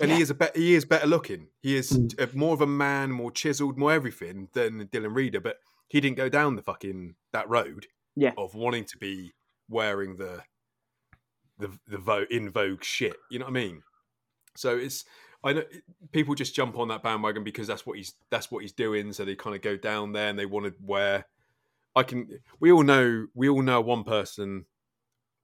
[0.01, 1.49] and he is a be- he is better looking.
[1.61, 2.19] He is Mm.
[2.33, 5.43] a- more of a man, more chiseled, more everything than Dylan Rieder.
[5.43, 7.87] But he didn't go down the fucking that road.
[8.17, 8.33] Yeah.
[8.39, 9.35] Of wanting to be
[9.69, 10.43] wearing the
[11.59, 13.17] the the vo- in vogue shit.
[13.31, 13.83] You know what I mean?
[14.57, 15.05] So it's
[15.45, 15.63] I know
[16.13, 19.13] people just jump on that bandwagon because that's what he's that's what he's doing.
[19.13, 21.27] So they kind of go down there and they want to wear.
[21.95, 22.41] I can.
[22.61, 23.27] We all know.
[23.35, 24.67] We all know one person.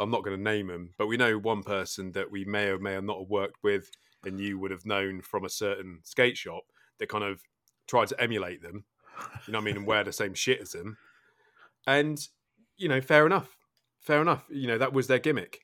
[0.00, 2.78] I'm not going to name him, but we know one person that we may or
[2.78, 3.90] may not have worked with,
[4.24, 6.64] and you would have known from a certain skate shop
[6.98, 7.42] that kind of
[7.87, 8.85] tried to emulate them.
[9.46, 10.96] You know what I mean, and wear the same shit as them.
[11.87, 12.18] And
[12.76, 13.57] you know, fair enough,
[14.00, 14.44] fair enough.
[14.48, 15.61] You know, that was their gimmick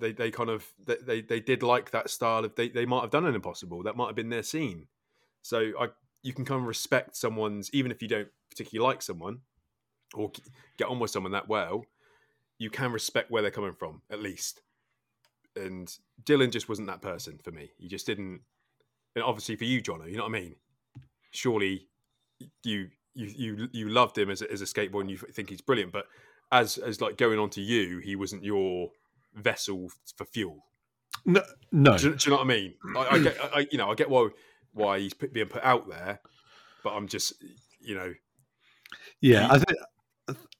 [0.00, 3.10] they they kind of they, they did like that style of they they might have
[3.10, 3.82] done an impossible.
[3.82, 4.86] That might have been their scene.
[5.42, 5.88] So i
[6.22, 9.38] you can kind of respect someone's even if you don't particularly like someone
[10.12, 10.30] or
[10.76, 11.82] get on with someone that well
[12.58, 14.60] you can respect where they're coming from at least.
[15.56, 17.70] And dylan just wasn't that person for me.
[17.78, 18.40] He just didn't
[19.14, 20.56] and obviously for you jono you know what i mean?
[21.30, 21.86] Surely
[22.64, 25.60] you you you you loved him as a, as a skateboarder and you think he's
[25.60, 26.06] brilliant, but
[26.52, 28.90] as as like going on to you, he wasn't your
[29.34, 30.64] vessel for fuel.
[31.24, 31.96] No, no.
[31.98, 32.74] Do, you- do you know what I mean?
[32.96, 34.28] I, I get, I, you know, I get why
[34.72, 36.20] why he's put, being put out there,
[36.84, 37.34] but I'm just,
[37.80, 38.12] you know,
[39.20, 39.78] Yeah, He- I think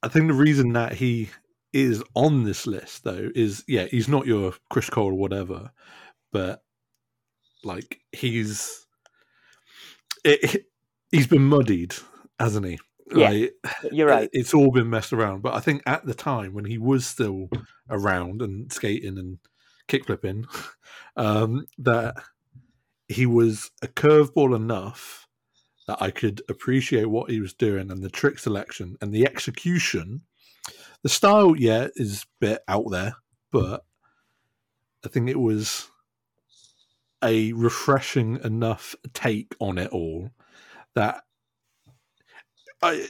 [0.02, 1.30] I think the reason that he
[1.72, 5.70] is on this list though is yeah, he's not your Chris Cole or whatever,
[6.32, 6.62] but
[7.62, 8.86] like he's
[10.24, 10.66] it,
[11.10, 11.94] he's been muddied,
[12.38, 12.78] hasn't he?
[13.14, 13.30] Yeah.
[13.30, 13.54] Like,
[13.92, 14.30] You're right.
[14.32, 17.48] It's all been messed around, but I think at the time when he was still
[17.88, 19.38] around and skating and
[19.88, 20.46] kickflipping,
[21.16, 22.16] um, that
[23.08, 25.26] he was a curveball enough
[25.88, 30.22] that I could appreciate what he was doing and the trick selection and the execution.
[31.02, 33.16] The style, yeah, is a bit out there,
[33.50, 33.84] but
[35.04, 35.88] I think it was
[37.24, 40.30] a refreshing enough take on it all
[40.94, 41.22] that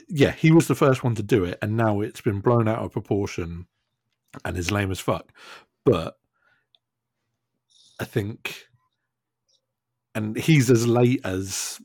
[0.09, 2.79] Yeah, he was the first one to do it, and now it's been blown out
[2.79, 3.67] of proportion
[4.45, 5.31] and is lame as fuck.
[5.85, 6.17] But
[7.99, 8.67] I think,
[10.15, 11.79] and he's as late as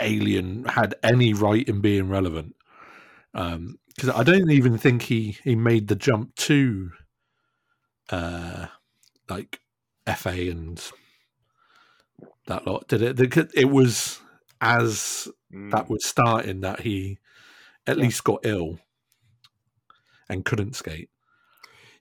[0.00, 2.54] Alien had any right in being relevant.
[3.32, 6.92] Because I don't even think he he made the jump to,
[8.10, 8.66] uh,
[9.28, 9.60] like
[10.16, 10.80] FA and
[12.46, 12.88] that lot.
[12.88, 13.50] Did it?
[13.54, 14.20] It was
[14.62, 17.18] as mm, that was starting that he
[17.86, 18.04] at Yeah.
[18.04, 18.78] least got ill
[20.28, 21.10] and couldn't skate.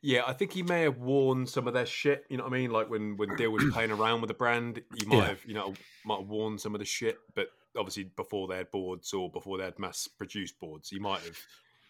[0.04, 2.26] yeah, I think he may have worn some of their shit.
[2.30, 2.72] You know what I mean?
[2.72, 5.26] Like when when Dill was playing around with the brand, he might Yeah.
[5.28, 5.74] have, you know,
[6.06, 9.58] might have worn some of the shit, but obviously before they had boards or before
[9.58, 11.38] they had mass produced boards, he might have.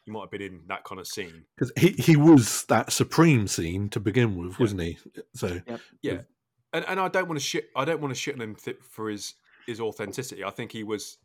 [0.03, 1.45] He might have been in that kind of scene.
[1.55, 4.57] Because he, he was that supreme scene to begin with, Yeah.
[4.59, 4.97] wasn't he?
[5.35, 5.61] So
[6.01, 6.21] Yeah,
[6.73, 7.69] and and I don't want to shit.
[7.75, 9.35] I don't want to shit on him th- for his
[9.67, 10.43] his authenticity.
[10.43, 11.17] I think he was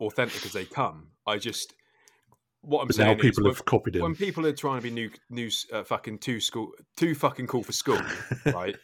[0.00, 1.08] authentic as they come.
[1.26, 1.74] I just
[2.62, 4.82] what I'm but now saying people is have copied when, when people are trying to
[4.82, 8.00] be new new uh, fucking too school too fucking cool for school,
[8.46, 8.76] right?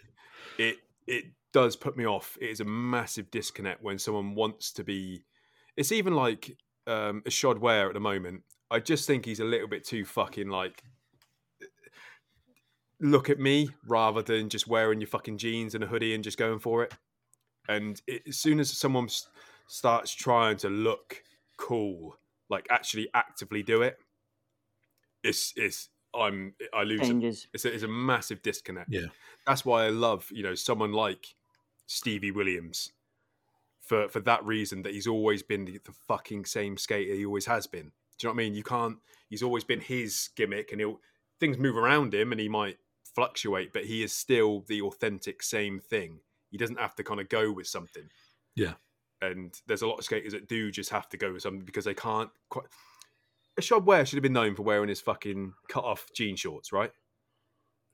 [0.58, 2.36] It it does put me off.
[2.40, 5.24] It is a massive disconnect when someone wants to be.
[5.76, 8.42] It's even like um, a Shod Ware at the moment.
[8.70, 10.82] I just think he's a little bit too fucking like
[13.00, 16.38] look at me rather than just wearing your fucking jeans and a hoodie and just
[16.38, 16.94] going for it.
[17.68, 19.28] And it, as soon as someone s-
[19.66, 21.22] starts trying to look
[21.56, 22.16] cool,
[22.48, 23.98] like actually actively do it,
[25.22, 27.22] it's it's I'm I lose it.
[27.54, 28.90] It's a, it's a massive disconnect.
[28.90, 29.06] Yeah.
[29.46, 31.34] that's why I love you know someone like
[31.86, 32.92] Stevie Williams
[33.80, 37.46] for for that reason that he's always been the, the fucking same skater he always
[37.46, 37.92] has been.
[38.18, 38.54] Do you know what I mean?
[38.54, 38.98] You can't.
[39.30, 41.00] He's always been his gimmick, and he'll
[41.40, 42.78] things move around him, and he might
[43.14, 46.20] fluctuate, but he is still the authentic same thing.
[46.52, 48.04] He doesn't have to kind of go with something.
[48.54, 48.74] Yeah.
[49.20, 51.84] And there's a lot of skaters that do just have to go with something because
[51.84, 52.66] they can't quite.
[53.58, 56.90] Shod Ware should have been known for wearing his fucking cut off jean shorts, right?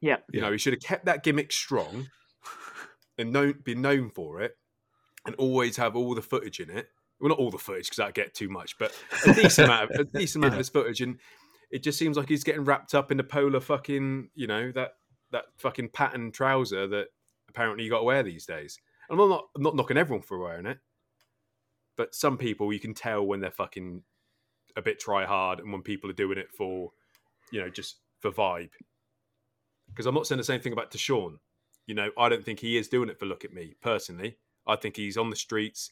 [0.00, 0.18] Yeah.
[0.32, 0.46] You Yeah.
[0.46, 2.08] know, he should have kept that gimmick strong
[3.18, 4.56] and known, been known for it,
[5.26, 6.88] and always have all the footage in it.
[7.20, 8.92] Well, not all the footage because that'd get too much, but
[9.26, 10.56] a decent amount, of, a decent amount Yeah.
[10.56, 11.00] of his footage.
[11.00, 11.18] And
[11.72, 14.92] it just seems like he's getting wrapped up in the polar fucking, you know, that
[15.32, 17.08] that fucking pattern trouser that
[17.48, 18.78] apparently you got to wear these days.
[19.08, 20.78] And I'm not I'm not knocking everyone for wearing it,
[21.96, 24.02] but some people you can tell when they're fucking
[24.76, 26.92] a bit try hard and when people are doing it for,
[27.50, 28.70] you know, just for vibe.
[29.88, 31.38] Because I'm not saying the same thing about Deshaun.
[31.86, 34.36] You know, I don't think he is doing it for look at me personally.
[34.66, 35.90] I think he's on the streets.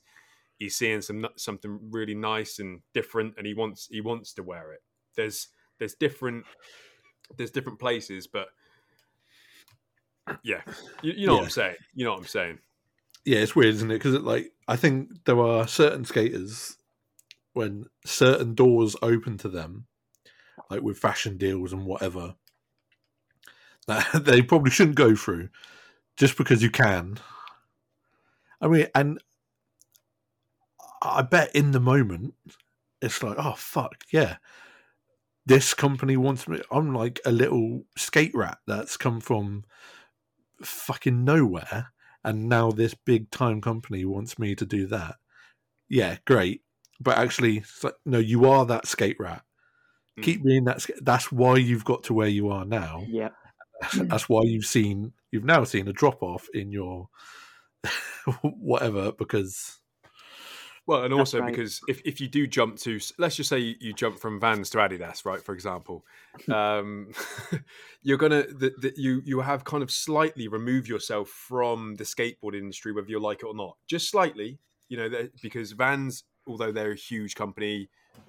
[0.59, 4.73] He's seeing some something really nice and different, and he wants he wants to wear
[4.73, 4.83] it.
[5.17, 6.45] There's there's different
[7.37, 8.49] there's different places, but
[10.43, 10.63] yeah,
[11.03, 11.77] you, you know what I'm saying.
[11.95, 12.59] You know what I'm saying.
[13.25, 13.95] yeah, it's weird, isn't it?
[13.95, 16.77] Because like I think there are certain skaters
[17.53, 19.87] when certain doors open to them,
[20.71, 22.35] like with fashion deals and whatever,
[23.87, 25.49] that they probably shouldn't go through
[26.17, 27.19] just because you can.
[28.61, 29.21] I mean, and
[31.03, 32.35] I bet in the moment
[33.03, 34.37] it's like, oh fuck yeah,
[35.45, 36.61] this company wants me.
[36.71, 39.65] I'm like a little skate rat that's come from
[40.63, 41.93] fucking nowhere
[42.25, 45.17] and now this big time company wants me to do that.
[45.89, 46.63] Yeah, great.
[47.01, 49.43] But actually, like, no, you are that skate rat.
[50.19, 50.23] Mm.
[50.25, 50.85] Keep being that.
[51.03, 53.05] That's why you've got to where you are now.
[53.07, 53.29] Yeah.
[53.95, 57.09] That's why you've seen you've now seen a drop off in your
[58.43, 59.79] whatever because
[60.87, 61.51] Well, and also right.
[61.51, 64.71] because if, if you do jump to, let's just say you, you jump from Vans
[64.71, 65.43] to Adidas, right?
[65.43, 66.05] For example,
[66.53, 67.11] um,
[68.03, 72.55] you're gonna the, the, you you have kind of slightly remove yourself from the skateboard
[72.55, 74.59] industry, whether you like it or not, just slightly.
[74.89, 77.89] You know, because Vans although they're a huge company,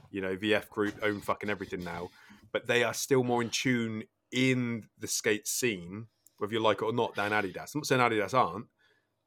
[0.09, 2.09] you know, VF Group own fucking everything now,
[2.51, 6.85] but they are still more in tune in the skate scene, whether you like it
[6.85, 7.75] or not, than Adidas.
[7.75, 8.65] I'm not saying Adidas aren't,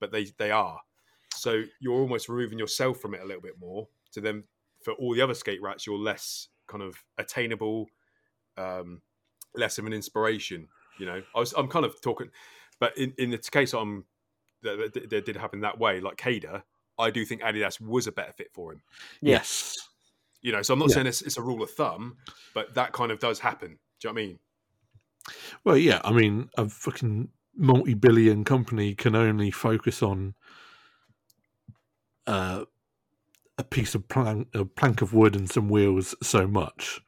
[0.00, 0.80] but they they are.
[1.34, 3.88] So you're almost removing yourself from it a little bit more.
[4.10, 4.44] So then,
[4.84, 7.86] for all the other skate rats, you're less kind of attainable,
[8.56, 9.02] um,
[9.54, 10.68] less of an inspiration.
[10.98, 12.30] You know, I was I'm kind of talking,
[12.78, 14.04] but in in the case I'm
[14.62, 16.62] that, that, that did happen that way, like Kader,
[16.98, 18.82] I do think Adidas was a better fit for him.
[19.22, 19.76] Yes.
[20.42, 20.94] You know, so I'm not Yeah.
[20.94, 22.16] saying it's, it's a rule of thumb,
[22.54, 23.78] but that kind of does happen.
[24.00, 24.38] Do you know what I mean?
[25.64, 26.00] Well, yeah.
[26.04, 30.34] I mean, a fucking multi-billion company can only focus on
[32.30, 32.64] uh,
[33.58, 37.00] a piece of plank, a plank of wood and some wheels so much.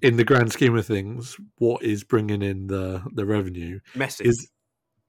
[0.00, 4.48] In the grand scheme of things, what is bringing in the the revenue Messi, is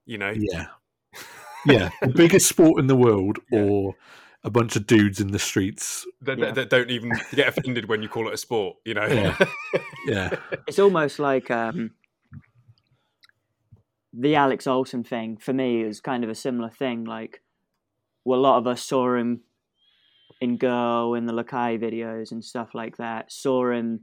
[0.06, 0.34] you know.
[0.36, 0.66] yeah,
[1.66, 3.62] yeah, the biggest sport in the world, Yeah.
[3.62, 3.96] or
[4.44, 6.08] a bunch of dudes in the streets.
[6.22, 6.46] that, Yeah.
[6.46, 8.78] that, that don't even get offended when you call it a sport.
[8.86, 9.38] You know, Yeah.
[10.08, 10.30] Yeah,
[10.68, 11.92] It's almost like um,
[14.14, 17.04] the Alex Olsen thing for me is kind of a similar thing.
[17.06, 17.42] Like,
[18.26, 19.42] well, a lot of us saw him
[20.42, 23.32] in Girl in the Lakai videos and stuff like that.
[23.32, 24.02] Saw him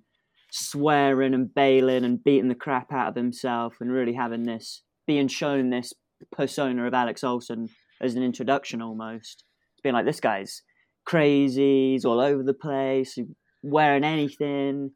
[0.50, 5.28] swearing and bailing and beating the crap out of himself and really having this being
[5.28, 5.92] shown this
[6.32, 7.68] persona of Alex Olsen
[8.00, 9.44] as an introduction almost.
[9.82, 10.62] Being like, this guy's
[11.04, 13.16] crazy, he's all over the place,
[13.62, 14.90] wearing anything,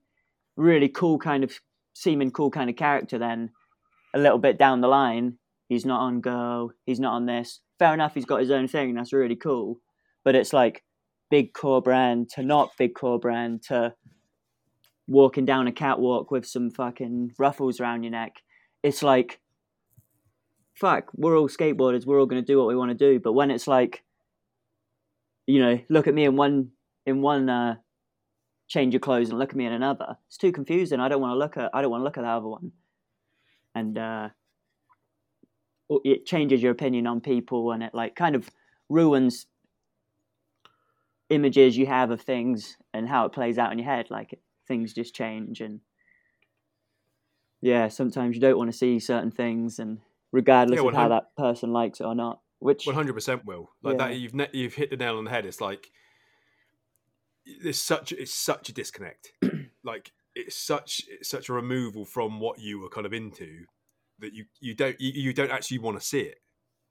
[0.56, 1.60] really cool kind of
[1.94, 3.50] seeming cool kind of character then
[4.14, 5.34] a little bit down the line
[5.68, 8.90] he's not on go he's not on this fair enough he's got his own thing
[8.90, 9.80] and that's really cool
[10.24, 10.84] but it's like
[11.30, 13.92] big core brand to not big core brand to
[15.08, 18.36] walking down a catwalk with some fucking ruffles around your neck
[18.84, 19.40] it's like
[20.74, 23.32] fuck we're all skateboarders we're all going to do what we want to do but
[23.32, 24.04] when it's like
[25.46, 26.68] you know look at me in one
[27.06, 27.74] in one uh
[28.70, 30.16] change your clothes and look at me in another.
[30.28, 31.00] It's too confusing.
[31.00, 31.70] I don't want to look at.
[31.74, 32.72] I don't want to look at the other one.
[33.74, 34.28] And uh,
[36.04, 38.50] it changes your opinion on people, and it like kind of
[38.88, 39.46] ruins
[41.28, 44.10] images you have of things and how it plays out in your head.
[44.10, 45.80] Like things just change, and
[47.60, 50.00] yeah, sometimes you don't want to see certain things, and
[50.32, 52.40] regardless Yeah, of how that person likes it or not.
[52.58, 54.08] Which One hundred percent will like Yeah.
[54.08, 54.16] that.
[54.18, 55.46] You've ne- you've hit the nail on the head.
[55.46, 55.90] It's like
[57.62, 59.32] there's such it's such a disconnect.
[59.84, 63.64] like it's such it's such a removal from what you were kind of into
[64.20, 66.38] that you you don't you, you don't actually want to see it.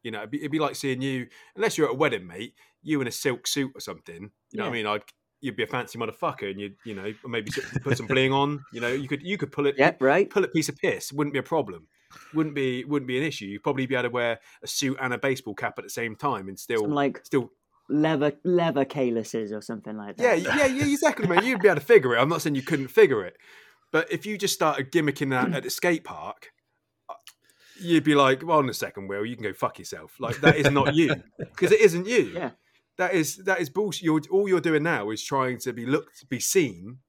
[0.03, 2.53] You know, it'd be, it'd be like seeing you unless you're at a wedding, mate.
[2.81, 4.31] You in a silk suit or something.
[4.51, 4.85] You know what I mean?
[4.85, 5.03] I'd
[5.41, 8.63] you'd be a fancy motherfucker, and you you know maybe put some bling on.
[8.73, 9.75] You know, you could you could pull it.
[9.77, 10.29] yeah, right.
[10.29, 11.87] pull a piece of piss wouldn't be a problem.
[12.33, 13.45] Wouldn't be wouldn't be an issue.
[13.45, 16.15] You'd probably be able to wear a suit and a baseball cap at the same
[16.15, 17.51] time and still Some like still
[17.87, 20.57] leather leather calyces or something like yeah that.
[20.57, 21.45] yeah yeah exactly man.
[21.45, 22.19] You'd be able to figure it.
[22.19, 23.37] I'm not saying you couldn't figure it,
[23.91, 26.51] but if you just started gimmicking that at the skate park.
[27.81, 30.15] You'd be like, well, on a second, Will, you can go fuck yourself.
[30.19, 32.31] Like that is not you, because it isn't you.
[32.35, 32.51] Yeah.
[32.97, 34.03] that is that is bullshit.
[34.03, 36.99] You're, all you're doing now is trying to be looked, be seen,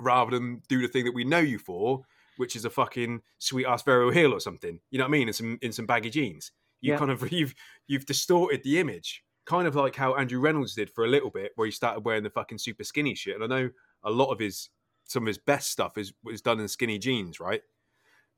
[0.00, 2.02] rather than do the thing that we know you for,
[2.36, 4.80] which is a fucking sweet ass varial heel or something.
[4.90, 5.28] You know what I mean?
[5.28, 6.52] In some in some baggy jeans.
[6.80, 6.98] You Yeah.
[6.98, 7.54] kind of you've
[7.86, 11.52] you've distorted the image, kind of like how Andrew Reynolds did for a little bit,
[11.56, 13.34] where he started wearing the fucking super skinny shit.
[13.40, 13.70] And I know
[14.04, 14.68] a lot of his
[15.04, 17.62] some of his best stuff is was done in skinny jeans, right?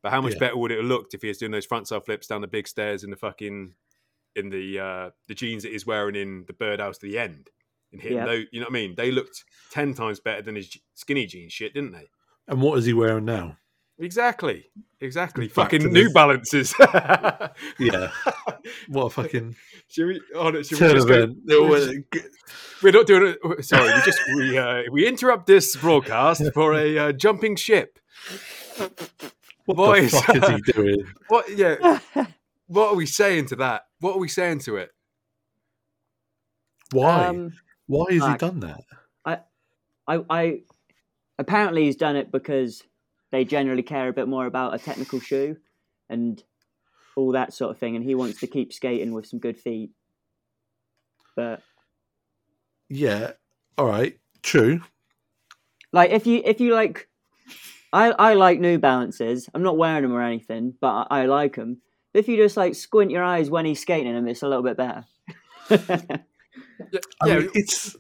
[0.03, 0.39] But how much Yeah.
[0.41, 2.69] better would it have looked if he was doing those frontside flips down the big
[2.69, 3.75] stairs in the fucking
[4.37, 7.51] in the uh the jeans that he's wearing in the birdhouse to the end
[7.93, 8.27] and hitting Yeah.
[8.27, 8.95] those you know what I mean?
[8.95, 12.09] They looked ten times better than his skinny jeans shit, didn't they?
[12.47, 13.57] and what is he wearing now?
[14.01, 14.71] Exactly.
[15.01, 15.49] Exactly.
[15.49, 16.73] Back fucking New this- Balances.
[17.81, 18.11] Yeah,
[18.87, 19.57] what a fucking
[19.89, 21.39] should we, oh, no, should we turn just go, event.
[22.83, 23.65] we're not doing it.
[23.65, 27.99] Sorry, we just we uh, we interrupt this broadcast for a uh, jumping ship.
[29.69, 30.11] What Boys.
[30.13, 31.13] the fuck is he doing?
[31.29, 31.51] What?
[31.55, 31.99] Yeah.
[32.69, 33.83] what are we saying to that?
[34.01, 34.91] What are we saying to it?
[36.93, 37.27] Why?
[37.27, 37.53] Um,
[37.87, 38.81] Why has he done that?
[39.27, 39.39] I,
[40.07, 40.61] I, I
[41.39, 42.83] apparently he's done it because
[43.31, 45.59] they generally care a bit more about a technical shoe
[46.09, 46.43] and
[47.15, 49.91] all that sort of thing, and he wants to keep skating with some good feet.
[51.37, 51.61] But
[52.89, 53.33] Yeah,
[53.77, 54.81] all right, true.
[55.93, 57.08] like, if you if you like,
[57.93, 59.49] I I like New Balances.
[59.55, 61.81] I'm not wearing them or anything, but I, I like them.
[62.15, 64.63] If you just like squint your eyes when he's skating in them, it's a little
[64.63, 65.05] bit better.
[66.93, 67.97] Yeah, I yeah, mean, it's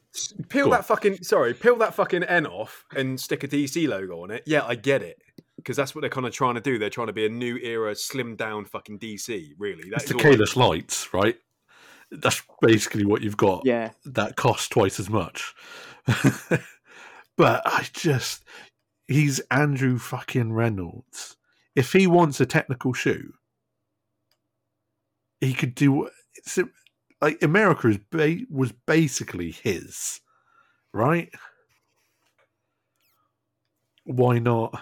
[0.48, 4.22] peel go that fucking sorry, peel that fucking N off and stick a DC logo
[4.22, 4.42] on it.
[4.46, 5.20] Yeah, I get it
[5.56, 6.78] because that's what they're kind of trying to do.
[6.78, 9.50] They're trying to be a new era, slimmed down fucking DC.
[9.58, 11.36] Really, that's the all- Kalis lights, right?
[12.10, 13.62] that's basically what you've got.
[13.64, 15.54] Yeah, That costs twice as much.
[17.36, 18.44] but I just,
[19.08, 21.36] he's Andrew fucking Reynolds.
[21.74, 23.32] If he wants a technical shoe,
[25.40, 26.08] he could do.
[26.34, 26.58] It's,
[27.20, 30.20] like Emerica is ba- was basically his,
[30.92, 31.30] right?
[34.04, 34.80] Why not?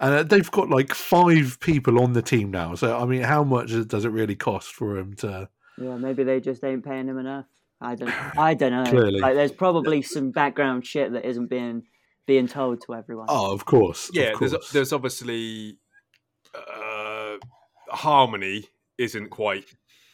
[0.00, 2.76] And uh, they've got like five people on the team now.
[2.76, 5.48] So I mean, how much does it really cost for him to?
[5.76, 5.96] yeah.
[5.96, 7.46] Maybe they just ain't paying him enough.
[7.80, 8.10] I don't.
[8.38, 8.90] I don't know.
[8.90, 9.20] Clearly.
[9.20, 11.84] Like, there's probably some background shit that isn't being
[12.28, 13.26] being told to everyone.
[13.28, 14.10] Oh, of course.
[14.10, 15.78] of yeah, there's there's obviously
[16.54, 17.36] uh,
[17.88, 18.68] harmony
[18.98, 19.64] isn't quite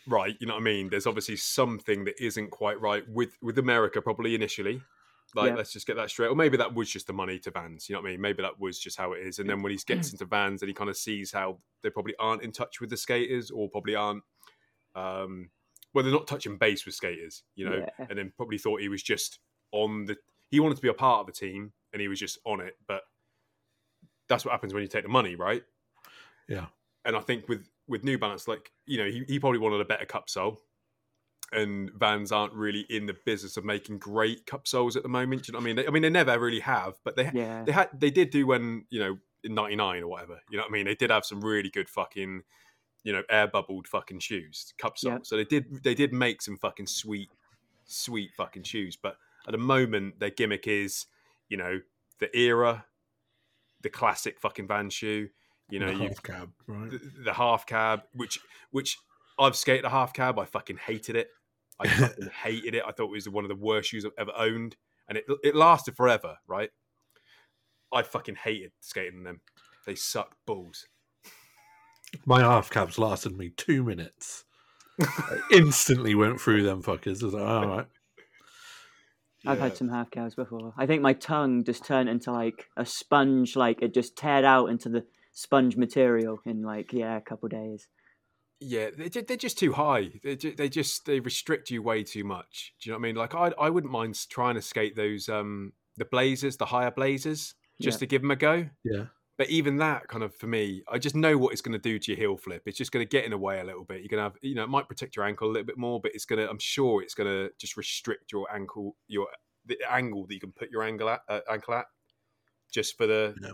[0.07, 0.35] right.
[0.41, 0.89] You know what I mean?
[0.89, 4.81] There's obviously something that isn't quite right with with Emerica, probably initially.
[5.35, 5.57] Like, Yeah.
[5.57, 6.29] let's just get that straight.
[6.29, 7.89] Or maybe that was just the money to Vans.
[7.89, 8.21] You know what I mean?
[8.21, 9.41] Maybe that was just how it is.
[9.41, 12.15] And then when he gets into Vans and he kind of sees how they probably
[12.21, 14.23] aren't in touch with the skaters, or probably aren't.
[14.95, 15.51] Um,
[15.93, 17.85] well, they're not touching base with skaters, you know.
[17.99, 18.07] Yeah.
[18.09, 19.41] And then probably thought he was just
[19.73, 20.17] on the.
[20.51, 22.77] He wanted to be a part of the team, and he was just on it.
[22.87, 23.03] But
[24.29, 25.63] that's what happens when you take the money, right?
[26.49, 26.67] Yeah.
[27.07, 29.85] And I think with with New Balance, like you know, he, he probably wanted a
[29.85, 30.61] better cup sole,
[31.53, 35.45] and Vans aren't really in the business of making great cup soles at the moment.
[35.45, 35.77] Do you know what I mean?
[35.77, 37.63] They, I mean, they never really have, but they yeah.
[37.65, 40.41] they had they did do when you know in '99 or whatever.
[40.51, 40.87] You know what I mean?
[40.87, 42.43] They did have some really good fucking
[43.05, 45.13] you know air bubbled fucking shoes, cup soles.
[45.13, 45.19] Yeah.
[45.23, 47.29] So they did they did make some fucking sweet
[47.85, 48.97] sweet fucking shoes.
[48.97, 49.17] But
[49.47, 51.07] at the moment, their gimmick is
[51.55, 51.79] you know
[52.19, 52.85] the era,
[53.81, 55.29] the classic fucking Van shoe.
[55.71, 56.91] You know, The half cab, right?
[56.91, 58.41] the, the half cab, which
[58.73, 58.99] which
[59.39, 60.37] I've skated a half cab.
[60.37, 61.29] I fucking hated it.
[61.79, 62.83] I fucking hated it.
[62.85, 64.75] I thought it was one of the worst shoes I've ever owned,
[65.09, 66.39] and it it lasted forever.
[66.49, 66.71] Right?
[67.93, 69.41] I fucking hated skating them.
[69.87, 70.89] They suck balls.
[72.27, 74.45] My half cabs lasted me two minutes.
[75.01, 77.23] I instantly went through them fuckers.
[77.23, 77.87] I was like, all right.
[79.47, 79.65] I've Yeah.
[79.65, 80.73] had some half cabs before.
[80.77, 84.67] I think my tongue just turned into like a sponge, like it just teared out
[84.71, 87.89] into the sponge material in like yeah a couple days.
[88.61, 90.13] Yeah, they, ju- they're just too high.
[90.23, 92.73] They, they just they restrict you way too much.
[92.81, 93.17] Do you know what I mean?
[93.17, 97.55] Like I I wouldn't mind trying to skate those um the blazers, the higher blazers,
[97.81, 98.01] just Yeah.
[98.01, 98.69] to give them a go.
[98.85, 99.07] Yeah.
[99.37, 101.99] But even that kind of for me, I just know what it's going to do
[101.99, 102.62] to your heel flip.
[102.66, 104.01] It's just going to get in the way a little bit.
[104.01, 106.01] You're going to have, you know, it might protect your ankle a little bit more,
[106.01, 109.26] but it's going to, I'm sure it's going to just restrict your ankle, your
[109.66, 111.87] the angle that you can put your ankle at, uh, ankle at,
[112.70, 113.35] just for the.
[113.43, 113.51] Yeah.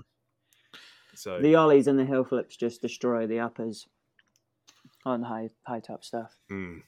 [1.14, 3.86] So The ollies and the heel flips just destroy the uppers
[5.04, 6.36] on high high top stuff.
[6.50, 6.82] Mm.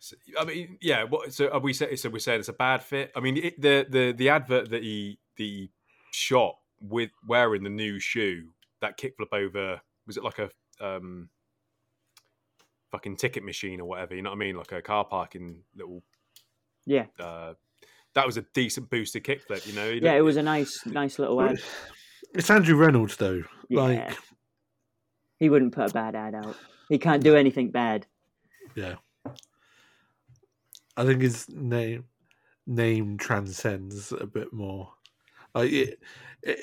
[0.00, 1.04] So, I mean, yeah.
[1.04, 1.32] What?
[1.32, 3.12] So are we say, So we're saying it's a bad fit.
[3.14, 5.70] I mean, it, the the the advert that he the
[6.10, 8.50] shot with wearing the new shoe,
[8.80, 10.50] that kickflip over, was it like a
[10.80, 11.28] um
[12.90, 14.14] fucking ticket machine or whatever?
[14.14, 14.56] You know what I mean?
[14.56, 16.02] Like a car parking little.
[16.86, 17.54] Yeah, uh
[18.14, 19.66] That was a decent boosted kickflip.
[19.66, 19.86] You know.
[19.86, 21.60] You yeah, don't- it was a nice nice little ad.
[22.34, 23.42] It's Andrew Reynolds, though.
[23.68, 23.80] Yeah.
[23.80, 24.16] Like,
[25.38, 26.54] He wouldn't put a bad ad out.
[26.88, 28.06] He can't do anything bad.
[28.76, 28.96] yeah.
[30.96, 32.04] I think his name
[32.66, 34.92] name transcends a bit more.
[35.54, 35.98] Like it,
[36.42, 36.60] it,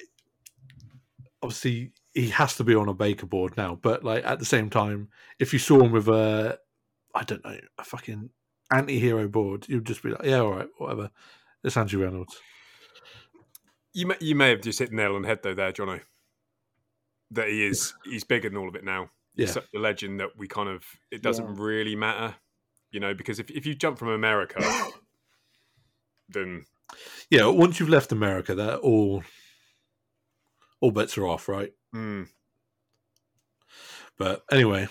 [1.42, 4.70] obviously, he has to be on a Baker board now, but like at the same
[4.70, 5.10] time,
[5.40, 6.58] if you saw him with a,
[7.14, 8.30] I don't know, a fucking
[8.72, 11.10] anti-hero board, you'd just be like, yeah, all right, whatever.
[11.64, 12.38] It's Andrew Reynolds.
[13.94, 16.02] You may, you may have just hit the nail on the head though, there, Jono.
[17.32, 19.10] That he is he's bigger than all of it now.
[19.36, 19.54] He's Yeah.
[19.54, 21.54] such a legend that we kind of it doesn't Yeah.
[21.58, 22.36] really matter,
[22.92, 24.58] you know, because if if you jump from Emerica,
[26.30, 26.66] then
[27.30, 29.24] Yeah, once you've left Emerica, that all
[30.82, 31.74] all bets are off, right?
[31.94, 32.28] mm,
[34.18, 34.88] But anyway,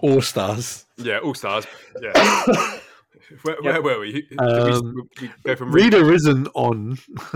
[0.00, 0.84] All Stars.
[0.96, 1.66] yeah, all stars.
[2.00, 2.12] Yeah,
[3.42, 4.12] where, where were we?
[4.12, 5.08] Did we- Um,
[5.44, 6.98] we from Rieder isn't on.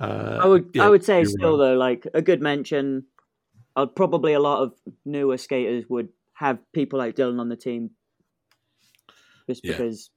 [0.00, 1.68] uh, I would yeah, I would say still right.
[1.70, 3.06] though, like a good mention.
[3.74, 4.72] Uh, probably a lot of
[5.04, 7.90] newer skaters would have people like Dylan on the team,
[9.48, 9.72] just Yeah.
[9.72, 10.10] because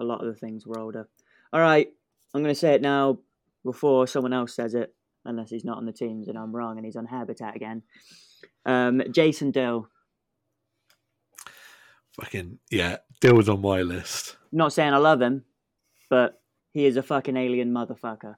[0.00, 1.08] a lot of the things were older.
[1.52, 1.88] All right,
[2.34, 3.18] I'm going to say it now
[3.64, 4.94] before someone else says it,
[5.24, 7.82] unless he's not on the teams and I'm wrong and he's on Habitat again.
[8.64, 9.88] Um, Jason Dill.
[12.20, 14.36] Fucking yeah, Dill was on my list.
[14.50, 15.44] Not saying I love him,
[16.10, 16.40] but
[16.72, 18.36] he is a fucking alien motherfucker.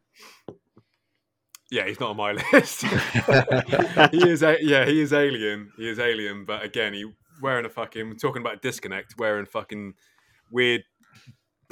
[1.71, 2.83] Yeah, he's not on my list.
[2.83, 5.73] he is, a, yeah, he is alien.
[5.77, 7.05] He is alien, but again, he
[7.41, 9.95] wearing a fucking We're talking about disconnect, wearing fucking
[10.51, 10.85] weird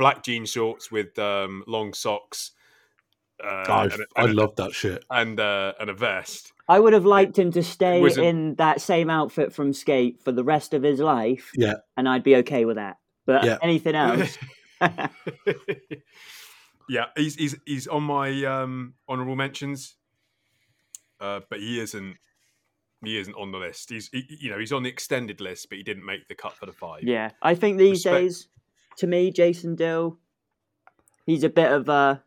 [0.03, 2.51] black jean shorts with um, long socks.
[3.43, 5.05] Uh, I, and, a, I and, a, love that shit.
[5.11, 6.53] and, uh, and a vest.
[6.69, 10.31] I would have liked him to stay wasn't- in that same outfit from Skate for
[10.33, 12.99] the rest of his life, Yeah, and I'd be okay with that.
[13.27, 13.59] But Yeah.
[13.63, 14.37] anything else,
[16.89, 19.97] yeah, he's he's he's on my um, honorable mentions,
[21.21, 22.17] uh, but he isn't.
[23.05, 23.91] He isn't on the list.
[23.91, 26.55] He's he, you know he's on the extended list, but he didn't make the cut
[26.55, 27.03] for the five.
[27.03, 28.49] yeah, I think these Respect- days,
[28.99, 30.19] to me, Jason Dill,
[31.27, 32.23] he's a bit of a,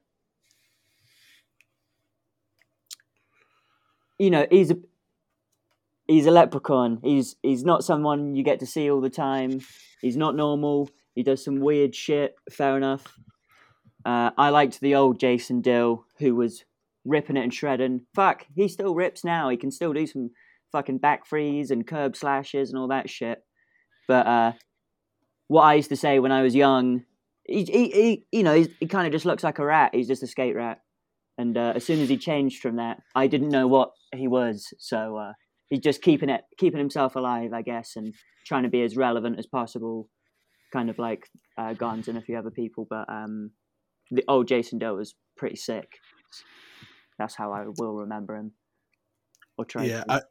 [4.17, 4.77] you know, he's a
[6.07, 6.99] he's a leprechaun.
[7.03, 9.61] He's he's not someone you get to see all the time.
[10.01, 10.89] He's not normal.
[11.13, 12.35] He does some weird shit.
[12.51, 13.17] Fair enough.
[14.05, 16.63] Uh, I liked the old Jason Dill who was
[17.05, 18.01] ripping it and shredding.
[18.13, 19.49] Fuck, he still rips now.
[19.49, 20.31] He can still do some
[20.71, 23.43] fucking back freeze and curb slashes and all that shit.
[24.07, 24.51] But uh,
[25.47, 27.03] what I used to say when I was young,
[27.45, 29.93] he, he, he you know, he's, he kind of just looks like a rat.
[29.93, 30.79] He's just a skate rat.
[31.37, 34.73] And uh, as soon as he changed from that, I didn't know what he was.
[34.79, 35.33] So uh,
[35.67, 38.13] he's just keeping it, keeping himself alive, I guess, and
[38.45, 40.09] trying to be as relevant as possible.
[40.71, 41.27] Kind of like
[41.57, 43.51] uh, Gonz and a few other people, but um,
[44.11, 45.87] the old Jason Doe was pretty sick.
[47.17, 48.53] That's how I will remember him.
[49.57, 49.85] Or try.
[49.85, 50.03] yeah.
[50.03, 50.13] to.
[50.13, 50.21] I,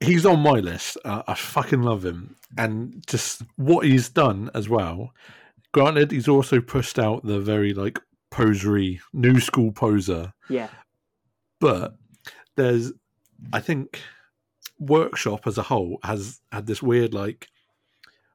[0.00, 0.98] he's on my list.
[1.04, 5.12] Uh, I fucking love him, and just what he's done as well.
[5.72, 10.68] Granted, he's also pushed out the very like posery, new school poser, yeah,
[11.60, 11.96] but
[12.56, 12.92] there's,
[13.52, 14.00] I think,
[14.78, 17.48] workshop as a whole has had this weird like,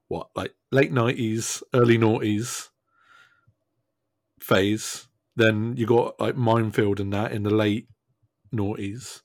[0.08, 2.70] what like late nineties, early noughties
[4.42, 5.08] phase.
[5.36, 7.88] Then you got like Mind Field and that in the late
[8.54, 9.22] noughties,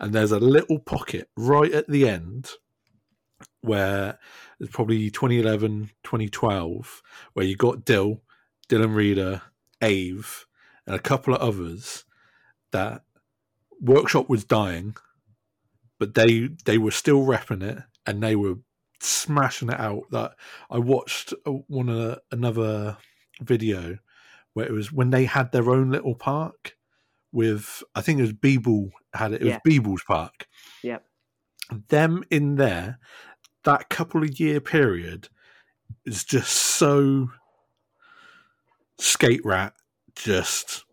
[0.00, 2.50] and there's a little pocket right at the end
[3.60, 4.18] where
[4.60, 7.02] it's probably 2011 2012
[7.34, 8.22] where you got dill
[8.68, 9.42] dylan Rieder
[9.82, 10.46] AVE
[10.86, 12.04] and a couple of others
[12.72, 13.02] that
[13.80, 14.96] workshop was dying
[15.98, 18.54] but they they were still repping it and they were
[19.00, 20.32] smashing it out that
[20.70, 22.96] i watched uh, one of another
[23.42, 23.98] video
[24.54, 26.75] where it was when they had their own little park
[27.36, 29.58] with i think it was Beeble had it it Yeah.
[29.64, 30.46] was Beeble's park
[30.82, 31.04] Yep.
[31.88, 32.98] them in there
[33.64, 35.28] that couple of year period
[36.04, 37.28] is just so
[38.98, 39.74] skate rat
[40.14, 40.84] just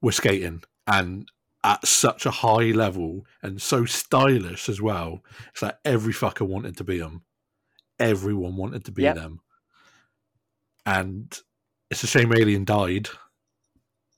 [0.00, 1.28] we're skating and
[1.64, 5.20] at such a high level and so stylish as well
[5.52, 7.22] it's like every fucker wanted to be them
[8.00, 9.14] everyone wanted to be Yep.
[9.14, 9.40] them
[10.84, 11.38] and
[11.90, 13.08] it's a shame alien died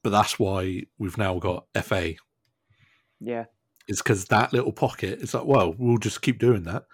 [0.05, 2.15] but that's why we've now got fa
[3.21, 3.47] yeah,
[3.89, 6.85] It's because that little pocket is like, well, we'll just keep doing that,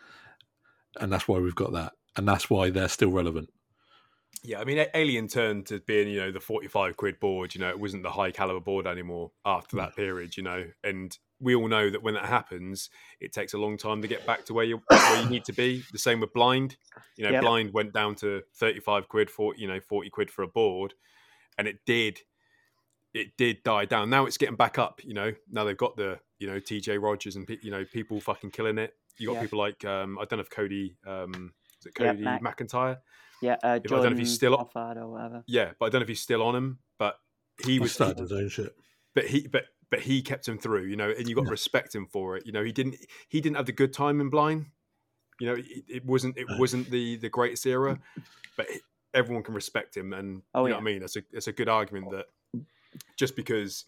[0.98, 3.50] and that's why we've got that, and that's why they're still relevant.
[4.42, 7.54] Yeah, I mean, Alien turned to being, you know, the 45 quid board.
[7.54, 9.96] You know, it wasn't the high caliber board anymore after that mm.
[9.96, 10.64] period, you know.
[10.82, 12.88] And we all know that when that happens,
[13.20, 15.52] it takes a long time to get back to where you where you need to
[15.52, 15.82] be.
[15.92, 16.76] The same with Blind.
[17.18, 17.42] You know, Yep.
[17.42, 20.94] Blind went down to 35 quid for, you know, 40 quid for a board.
[21.58, 22.20] And it did,
[23.14, 24.08] it did die down.
[24.10, 25.32] Now it's getting back up, you know.
[25.50, 28.94] Now they've got the, you know, TJ Rogers and, you know, people fucking killing it.
[29.18, 29.40] You got Yeah.
[29.42, 32.42] people like, um, I don't know if Cody, um, is it Yeah, Cody Mac.
[32.42, 32.98] McEntire?
[33.42, 33.56] yeah.
[33.62, 35.42] Uh, I don't know if he's still- Hoffard or whatever.
[35.46, 36.78] Yeah, but I don't know if he's still on him.
[36.98, 37.18] But
[37.64, 38.74] he He was, started his own shit.
[39.14, 40.84] but he, but but he kept him through.
[40.84, 41.50] You know, and you got to Yeah.
[41.52, 42.46] respect him for it.
[42.46, 42.96] You know, he didn't
[43.28, 44.66] he didn't have the good time in blind.
[45.40, 46.58] You know, it, it wasn't it No.
[46.58, 47.98] wasn't the the greatest era,
[48.56, 48.68] but
[49.14, 50.74] everyone can respect him, and Oh, you know yeah.
[50.76, 51.02] what I mean.
[51.02, 52.26] It's a it's a good argument that
[53.16, 53.84] just because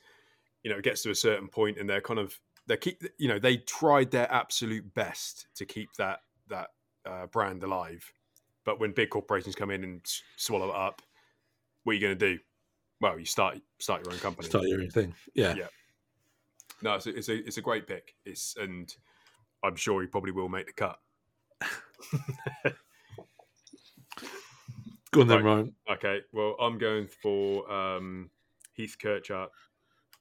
[0.63, 3.29] you know it gets to a certain point and they're kind of they keep you
[3.29, 6.69] know they tried their absolute best to keep that that
[7.05, 8.13] uh, brand alive,
[8.65, 10.01] but when big corporations come in and
[10.37, 11.03] swallow it up,
[11.85, 12.39] what are you going to do?
[13.01, 14.49] Well, you start start your own company.
[14.49, 15.15] Start your own thing.
[15.35, 15.55] Yeah.
[15.55, 15.67] Yeah.
[16.83, 18.15] No, it's a, it's a it's a great pick.
[18.25, 18.95] It's and
[19.65, 20.99] I'm sure he probably will make the cut.
[25.13, 25.53] Go on then, Right.
[25.53, 25.75] Ryan.
[25.91, 28.31] Okay, well I'm going for um,
[28.83, 29.49] Heath Kirchart.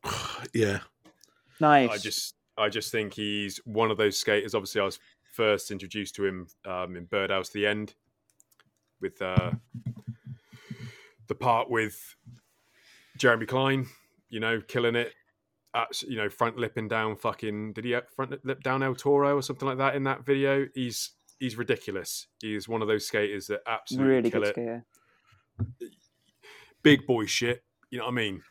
[0.53, 0.79] yeah.
[1.59, 1.89] Nice.
[1.89, 4.53] I just I just think he's one of those skaters.
[4.53, 4.99] Obviously, I was
[5.33, 7.95] first introduced to him um, in Birdhouse the End
[8.99, 9.51] with uh,
[11.27, 12.15] the part with
[13.17, 13.87] Jeremy Klein.
[14.29, 15.13] You know, killing it.
[15.73, 17.73] Abs- you know, front lipping down fucking.
[17.73, 20.67] Did he have front lip down El Toro or something like that in that video?
[20.75, 22.27] He's he's ridiculous.
[22.41, 24.53] He's one of those skaters that absolutely really kill good it.
[24.53, 24.85] skater.
[26.83, 27.63] Big boy shit.
[27.89, 28.41] You know what I mean?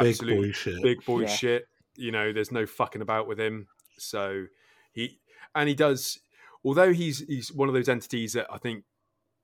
[0.00, 0.82] Big boy shit.
[0.82, 1.26] big boy Yeah.
[1.28, 1.68] shit.
[1.96, 3.68] You know, there's no fucking about with him.
[3.98, 4.46] So
[4.92, 5.18] he
[5.54, 6.18] and he does.
[6.64, 8.84] Although he's he's one of those entities that I think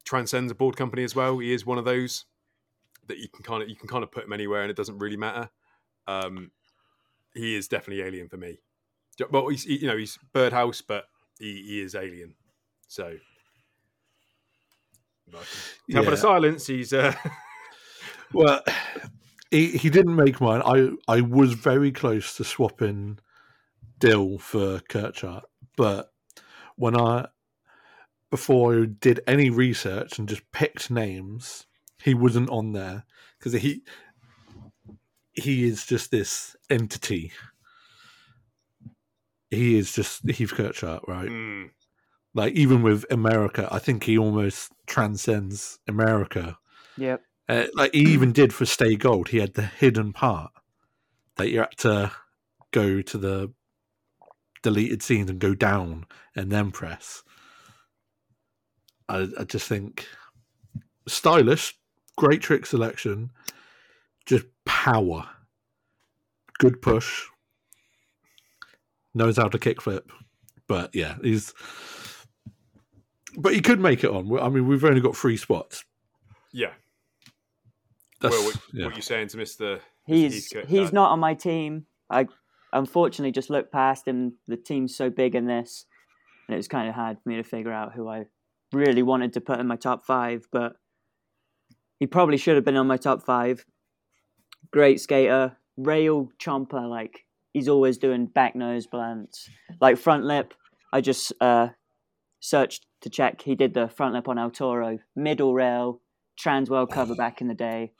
[0.04, 1.38] transcends a board company as well.
[1.38, 2.24] He is one of those
[3.08, 4.98] that you can kind of you can kind of put him anywhere and it doesn't
[4.98, 5.50] really matter.
[6.06, 6.50] Um,
[7.34, 8.60] he is definitely alien for me.
[9.30, 12.34] Well, he's he, you know he's Birdhouse, but he, he is alien.
[12.86, 13.16] So,
[15.32, 15.42] like,
[15.90, 16.12] Temple Yeah.
[16.12, 16.66] of Silence.
[16.66, 17.12] He's uh,
[18.32, 18.62] Well,
[19.50, 20.62] he, he didn't make mine.
[20.64, 23.18] I I was very close to swapping
[23.98, 25.42] Dill for Kirchart,
[25.76, 26.10] but
[26.76, 27.28] when I
[28.30, 31.66] before I did any research and just picked names,
[32.02, 33.04] he wasn't on there
[33.38, 33.82] because he
[35.32, 37.32] he is just this entity.
[39.50, 41.28] He is just Heath Kirchart, right?
[41.28, 41.70] mm,
[42.34, 46.56] Like even with Emerica, I think he almost transcends Emerica.
[46.98, 47.22] Yep.
[47.48, 50.52] Uh, like he even did for Stay Gold, he had the hidden part
[51.36, 52.12] that you had to
[52.72, 53.52] go to the
[54.62, 56.04] deleted scenes and go down
[56.36, 57.22] and then press.
[59.08, 60.06] I, I just think
[61.06, 61.78] stylish,
[62.16, 63.30] great trick selection,
[64.26, 65.28] just power,
[66.58, 67.24] good push,
[69.14, 70.02] knows how to kickflip,
[70.66, 71.54] but yeah, he's.
[73.36, 74.38] But he could make it on.
[74.38, 75.84] I mean, we've only got three spots.
[76.52, 76.72] yeah.
[78.20, 78.86] That's, well, what, yeah.
[78.86, 79.80] what you saying to Mister?
[80.06, 81.86] He's he's not on my team.
[82.10, 82.26] I
[82.72, 84.34] unfortunately just looked past him.
[84.48, 85.84] The team's so big in this,
[86.48, 88.24] and it was kind of hard for me to figure out who I
[88.72, 90.46] really wanted to put in my top five.
[90.50, 90.76] But
[92.00, 93.64] he probably should have been on my top five.
[94.72, 96.88] Great skater, rail chomper.
[96.88, 99.48] Like he's always doing back nose blunts,
[99.80, 100.54] like front lip.
[100.92, 101.68] I just uh,
[102.40, 103.42] searched to check.
[103.42, 106.00] He did the front lip on El Toro, middle rail,
[106.42, 107.92] Transworld cover back in the day.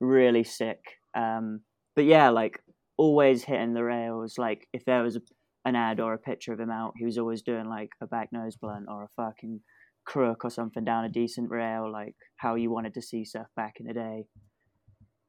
[0.00, 0.80] Really sick.
[1.16, 1.60] Um,
[1.94, 2.60] but yeah, like
[2.96, 4.36] always hitting the rails.
[4.38, 5.20] Like if there was a,
[5.64, 8.30] an ad or a picture of him out, he was always doing like a back
[8.32, 9.60] nose blunt or a fucking
[10.04, 13.74] crook or something down a decent rail, like how you wanted to see stuff back
[13.80, 14.26] in the day.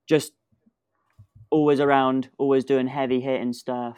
[0.07, 0.34] Just
[1.49, 3.97] always around, always doing heavy hitting stuff.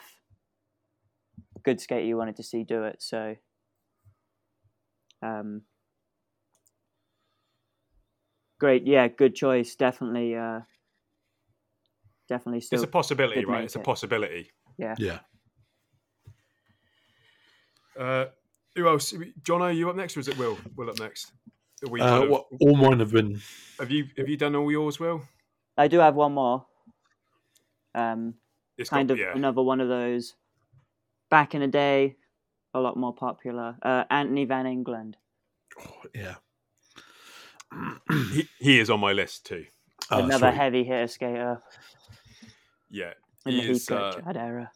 [1.64, 2.98] Good skater you wanted to see do it.
[3.00, 3.36] So,
[5.22, 5.64] um,
[8.60, 9.76] great, yeah, good choice.
[9.76, 10.62] Definitely, uh,
[12.30, 12.78] definitely still.
[12.78, 13.60] It's a possibility, right?
[13.60, 14.52] make It's a possibility.
[14.78, 14.96] yeah.
[14.98, 15.20] Yeah.
[17.98, 18.26] Uh,
[18.76, 19.14] who else?
[19.44, 20.58] John, are you up next, or is it Will?
[20.76, 21.32] Will up next?
[21.90, 23.42] We Uh, kind of- what, all mine have been.
[23.80, 25.22] have you have you done all yours, Will?
[25.78, 26.66] I do have one more.
[27.96, 28.36] Um,
[28.78, 29.34] It's kind got, of yeah.
[29.36, 30.36] another one of those.
[31.30, 32.18] Back in the day,
[32.74, 33.78] a lot more popular.
[33.82, 35.16] Uh, Anthony Van Engelen.
[35.80, 36.36] oh, yeah.
[38.32, 39.66] He, he is on my list too.
[40.12, 40.54] Oh, another sweet.
[40.54, 41.62] heavy hitter skater
[42.90, 43.14] Yeah,
[43.46, 43.92] in he the Heath is.
[43.92, 44.72] Uh, era.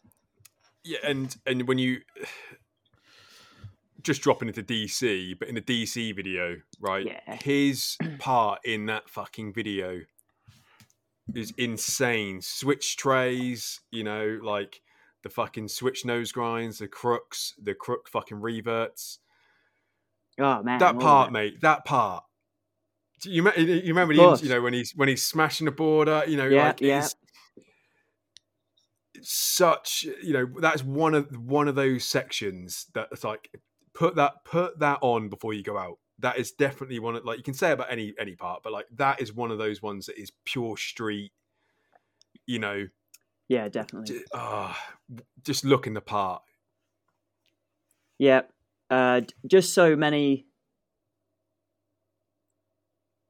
[0.84, 2.02] yeah, and and when you
[4.04, 7.06] just dropping into DC, but in the DC video, right?
[7.06, 7.36] Yeah.
[7.36, 10.02] His part in that fucking video
[11.36, 12.42] is insane.
[12.42, 14.82] Switch trays, you know, like
[15.24, 19.20] the fucking switch nose grinds, the crooks, the crook fucking reverts.
[20.40, 21.38] Oh man, that part, of it.
[21.38, 21.62] mate.
[21.62, 22.24] That part.
[23.22, 26.38] Do You, you remember the, you know when he's when he's smashing the border, you
[26.38, 27.00] know, Yeah, like yeah.
[27.00, 27.16] it's,
[29.14, 33.52] it's such you know that's one of one of those sections that's like
[33.94, 35.98] put that put that on before you go out.
[36.20, 38.88] That is definitely one of like you can say about any any part, but like
[38.96, 41.32] that is one of those ones that is pure street.
[42.48, 42.88] You know,
[43.48, 44.24] Yeah, definitely.
[44.34, 44.96] ah,
[45.44, 46.42] just looking the part.
[48.18, 48.52] Yep.
[48.90, 50.48] Uh, just so many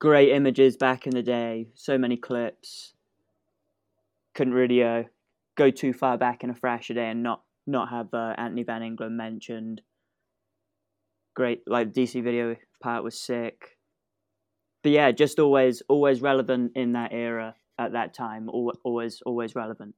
[0.02, 1.68] great images back in the day.
[1.76, 2.96] So many clips.
[4.34, 5.04] Couldn't really uh,
[5.56, 8.64] go too far back in a thrash a day and not not have uh, Anthony
[8.64, 9.82] Van Engelen mentioned.
[11.36, 13.78] Great, like DC video part was sick.
[14.84, 18.50] But yeah, just always always relevant in that era at that time.
[18.50, 19.96] Always always relevant.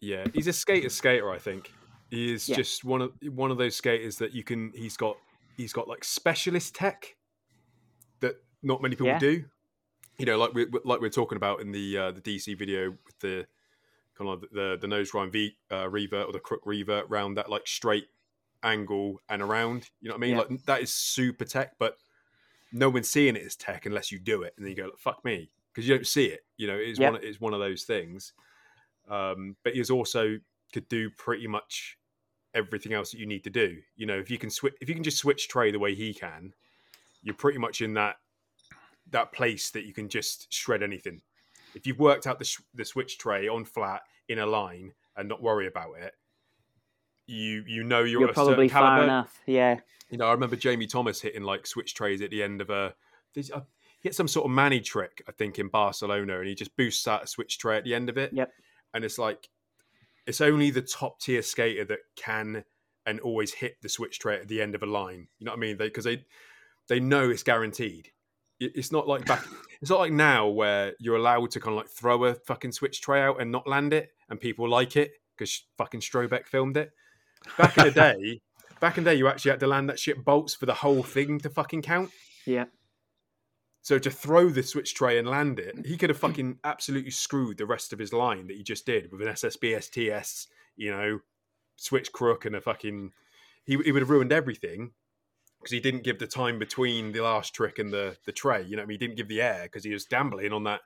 [0.00, 1.30] Yeah, he's a skater skater.
[1.32, 1.72] I think
[2.10, 2.56] he is Yeah.
[2.56, 4.70] just one of one of those skaters that you can.
[4.76, 5.16] He's got
[5.56, 7.16] he's got like specialist tech
[8.62, 9.18] not many people Yeah.
[9.18, 9.44] do.
[10.18, 12.90] You know, like we like we are talking about in the uh, the DC video
[13.06, 13.46] with the
[14.16, 17.48] kind of the the nose rhyme v uh, revert or the crook revert round that
[17.48, 18.08] like straight
[18.64, 19.90] angle and around.
[20.00, 20.30] You know what I mean?
[20.32, 20.38] Yeah.
[20.38, 21.98] Like that is super tech, but
[22.72, 25.24] no one's seeing it as tech unless you do it, and then you go, "Fuck
[25.24, 26.44] me," because you don't see it.
[26.56, 27.10] You know, it's Yeah.
[27.10, 28.32] one it's one of those things.
[29.08, 30.38] Um, but he's also
[30.72, 31.96] could do pretty much
[32.54, 33.80] everything else that you need to do.
[33.96, 36.12] You know, if you can switch, if you can just switch tray the way he
[36.12, 36.54] can,
[37.22, 38.16] you're pretty much in that
[39.10, 41.20] that place that you can just shred anything.
[41.74, 45.28] If you've worked out the sh- the switch tray on flat in a line and
[45.28, 46.14] not worry about it,
[47.26, 49.04] you you know you're, You're probably far caliber.
[49.04, 49.38] enough.
[49.46, 49.80] Yeah.
[50.10, 52.94] You know, I remember Jamie Thomas hitting like switch trays at the end of a.
[53.36, 53.60] Uh,
[54.00, 57.06] he hit some sort of Manny trick, I think, in Barcelona, and he just boosts
[57.06, 58.32] out a switch tray at the end of it.
[58.32, 58.50] Yep.
[58.94, 59.48] And it's like,
[60.26, 62.64] it's only the top tier skater that can
[63.06, 65.26] and always hit the switch tray at the end of a line.
[65.38, 65.76] You know what I mean?
[65.76, 66.24] Because they,
[66.88, 68.10] they know it's guaranteed.
[68.60, 69.44] It- It's not like back.
[69.80, 73.00] It's not like now where you're allowed to kind of like throw a fucking switch
[73.00, 76.90] tray out and not land it, and people like it because fucking Strobeck filmed it.
[77.56, 78.40] Back in the day,
[78.80, 81.02] back in the day, you actually had to land that shit bolts for the whole
[81.04, 82.10] thing to fucking count.
[82.44, 82.64] Yeah.
[83.82, 87.56] So to throw the switch tray and land it, he could have fucking absolutely screwed
[87.58, 91.20] the rest of his line that he just did with an SSB STS, you know,
[91.76, 93.12] switch crook and a fucking.
[93.64, 94.90] He, he would have ruined everything
[95.58, 98.62] because he didn't give the time between the last trick and the the tray.
[98.62, 98.94] You know, what I mean?
[98.94, 100.80] he didn't give the air because he was gambling on that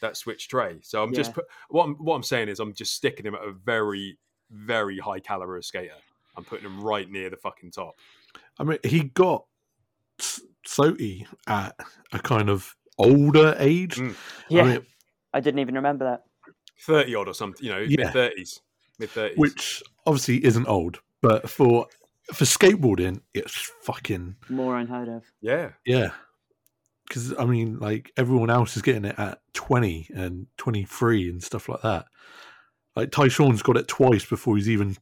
[0.00, 0.78] that switch tray.
[0.82, 3.42] So I'm just put, what I'm what I'm saying is I'm just sticking him at
[3.42, 4.18] a very
[4.50, 5.94] very high caliber skater.
[6.36, 7.94] I'm putting him right near the fucking top.
[8.58, 9.44] I mean, he got
[10.20, 11.76] S- SOTY at
[12.12, 13.96] a kind of older age.
[13.96, 14.14] Mm.
[14.48, 14.62] Yeah.
[14.62, 14.86] I mean,
[15.32, 16.24] I didn't even remember that.
[16.80, 18.04] Thirty odd or something, you know, Yeah.
[18.04, 18.60] mid thirties,
[18.98, 19.38] mid thirties.
[19.38, 21.86] which obviously isn't old, but for
[22.32, 25.24] for skateboarding, it's fucking More unheard of.
[25.40, 26.10] yeah, yeah.
[27.06, 31.42] Because I mean, like everyone else is getting it at twenty and twenty three and
[31.42, 32.06] stuff like that.
[32.96, 34.96] Like Tyshawn's got it twice before he's even.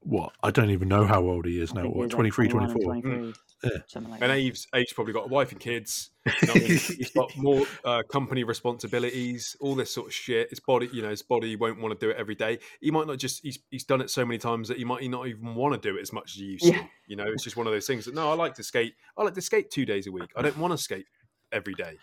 [0.00, 1.88] What I don't even know how old he is I now.
[1.88, 2.82] What was like 23, 24?
[2.82, 3.30] 23, hmm.
[3.64, 3.70] Yeah.
[3.88, 4.36] Something like and that.
[4.36, 6.10] AVE's AVE's probably got a wife and kids.
[6.26, 6.78] You know what I mean?
[6.78, 10.50] He's got more uh, company responsibilities, all this sort of shit.
[10.50, 12.58] His body, you know, his body won't want to do it every day.
[12.80, 15.26] He might not just he's he's done it so many times that he might not
[15.26, 16.78] even want to do it as much as he used Yeah.
[16.78, 16.88] to.
[17.08, 18.94] You know, it's just one of those things that no, I like to skate.
[19.16, 20.30] I like to skate two days a week.
[20.36, 21.06] I don't want to skate
[21.50, 21.96] every day.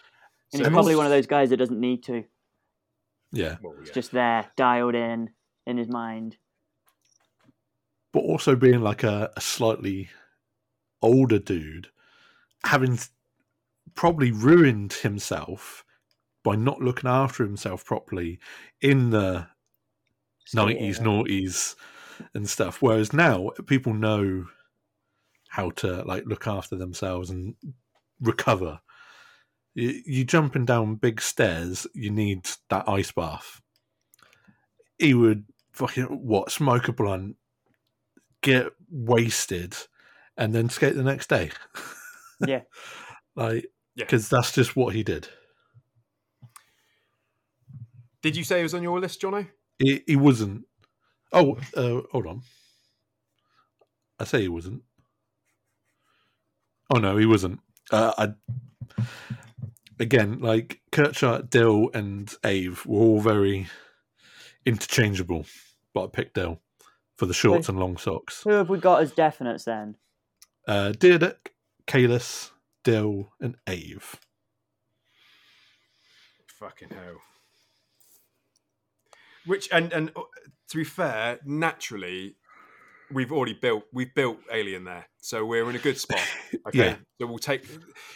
[0.53, 2.25] And So- he's probably one of those guys that doesn't need to.
[3.31, 5.29] Yeah, Well, It's just there, dialed in,
[5.65, 6.37] in his mind.
[8.13, 10.09] but also being like a, a slightly
[11.05, 11.89] older dude,
[12.65, 12.99] having
[13.93, 15.83] probably ruined himself
[16.43, 18.39] by not looking after himself properly
[18.81, 19.47] in the
[20.53, 21.11] nineties, Skating.
[21.11, 21.75] noughties,
[22.33, 22.81] and stuff.
[22.81, 24.45] Whereas now people know
[25.49, 27.55] how to like look after themselves and
[28.21, 28.79] recover.
[29.73, 33.61] You, you jumping down big stairs, you need that ice bath.
[34.97, 37.35] He would fucking what smoke a blunt,
[38.41, 39.75] get wasted,
[40.37, 41.51] and then skate the next day.
[42.45, 42.63] Yeah.
[43.37, 44.03] like Yeah.
[44.03, 45.29] because that's just what he did.
[48.21, 49.47] Did you say it was on your list, Jono?
[49.79, 50.65] He, he wasn't.
[51.31, 52.41] Oh, uh, hold on.
[54.19, 54.81] I say he wasn't.
[56.93, 57.61] Oh no, he wasn't.
[57.89, 59.03] Uh, I
[59.99, 63.67] again, like Kirchart, Dill, and AVE were all very
[64.65, 65.45] interchangeable,
[65.93, 66.59] but I picked Dill
[67.15, 68.43] for the shorts and long socks.
[68.43, 69.95] Who have we got as definites then?
[70.67, 71.49] Uh, Dyrdek,
[71.87, 72.51] Kalis,
[72.83, 74.19] Dill, and AVE.
[76.59, 77.21] Fucking hell.
[79.45, 80.21] Which and and uh,
[80.69, 82.35] to be fair, naturally,
[83.11, 86.19] we've already built we've built Alien there, so we're in a good spot.
[86.67, 86.95] Okay, Yeah.
[87.21, 87.63] so we'll take,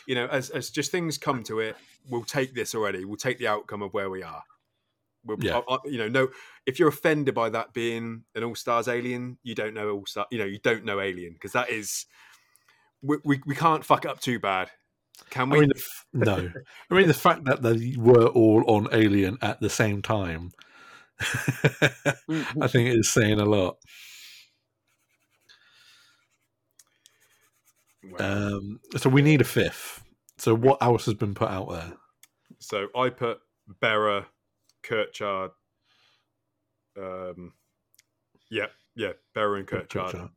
[0.08, 1.76] you know, as as just things come to it,
[2.10, 3.06] we'll take this already.
[3.06, 4.42] We'll take the outcome of where we are.
[5.24, 5.60] We'll, Yeah.
[5.70, 6.30] I- I- you know, no.
[6.66, 10.26] If you're offended by that being an All Stars Alien, you don't know All Star.
[10.32, 12.08] You know, you don't know Alien because that is.
[13.02, 14.70] We, we, we can't fuck it up too bad,
[15.30, 15.60] can I we?
[15.62, 16.52] mean, f- no.
[16.90, 20.52] I mean, the fact that they were all on Alien at the same time,
[21.20, 23.78] I think is saying a lot.
[28.04, 30.04] Well, Um, so we need a fifth.
[30.38, 31.94] So what else has been put out there?
[32.60, 33.40] So I put
[33.82, 34.26] Berra,
[34.84, 35.52] Kirchart.
[36.98, 37.54] Um,
[38.50, 40.30] yeah, yeah, Berra and Kirchart, Kirchart.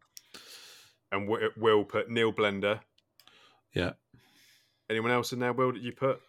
[1.13, 2.81] And Wi- Will put Neil Blender.
[3.75, 3.93] Yeah.
[4.91, 6.21] Anyone else in there, Will, that you put?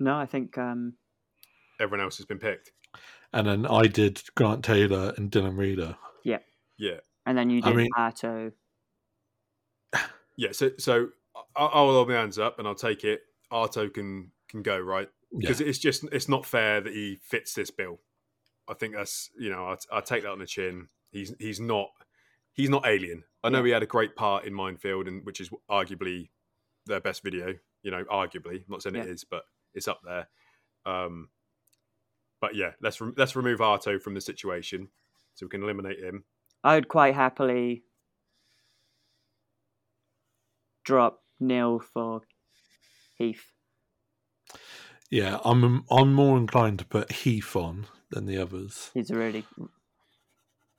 [0.00, 0.94] No, I think um,
[1.78, 2.72] Everyone else has been picked.
[3.32, 5.96] And then I did Grant Taylor and Dylan Rieder.
[6.24, 6.38] Yeah,
[6.78, 6.98] Yeah.
[7.24, 8.52] and then you I did mean- Arto.
[10.36, 10.52] yeah.
[10.52, 11.08] So, so
[11.56, 13.20] I- I'll hold my hands up and I'll take it.
[13.52, 15.38] Arto can can go right Yeah.
[15.40, 18.00] because it's just it's not fair that he fits this bill.
[18.68, 20.88] I think that's you know I I take that on the chin.
[21.10, 21.88] He's he's not
[22.54, 23.24] he's not alien.
[23.44, 23.64] I know Yeah.
[23.64, 26.30] he had a great part in Mind Field, and which is arguably
[26.86, 27.54] their best video.
[27.82, 29.12] You know, arguably, I'm not saying it Yeah.
[29.12, 29.44] is, but
[29.74, 30.28] it's up there.
[30.86, 31.30] Um,
[32.40, 34.90] but yeah, let's re- let's remove Arto from the situation
[35.34, 36.24] so we can eliminate him.
[36.64, 37.84] I would quite happily
[40.84, 42.22] drop Neil for
[43.16, 43.52] Heath.
[45.10, 48.90] Yeah, I'm I'm more inclined to put Heath on than the others.
[48.94, 49.44] He's a really,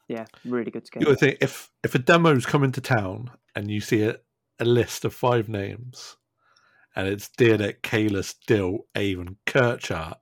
[0.08, 1.16] yeah, really good You skater.
[1.16, 4.18] think if if a demo's coming to town and you see a,
[4.60, 6.18] a list of five names
[6.96, 10.16] and it's Dyrdek, Kalis, Dill, Avon, Kirchart,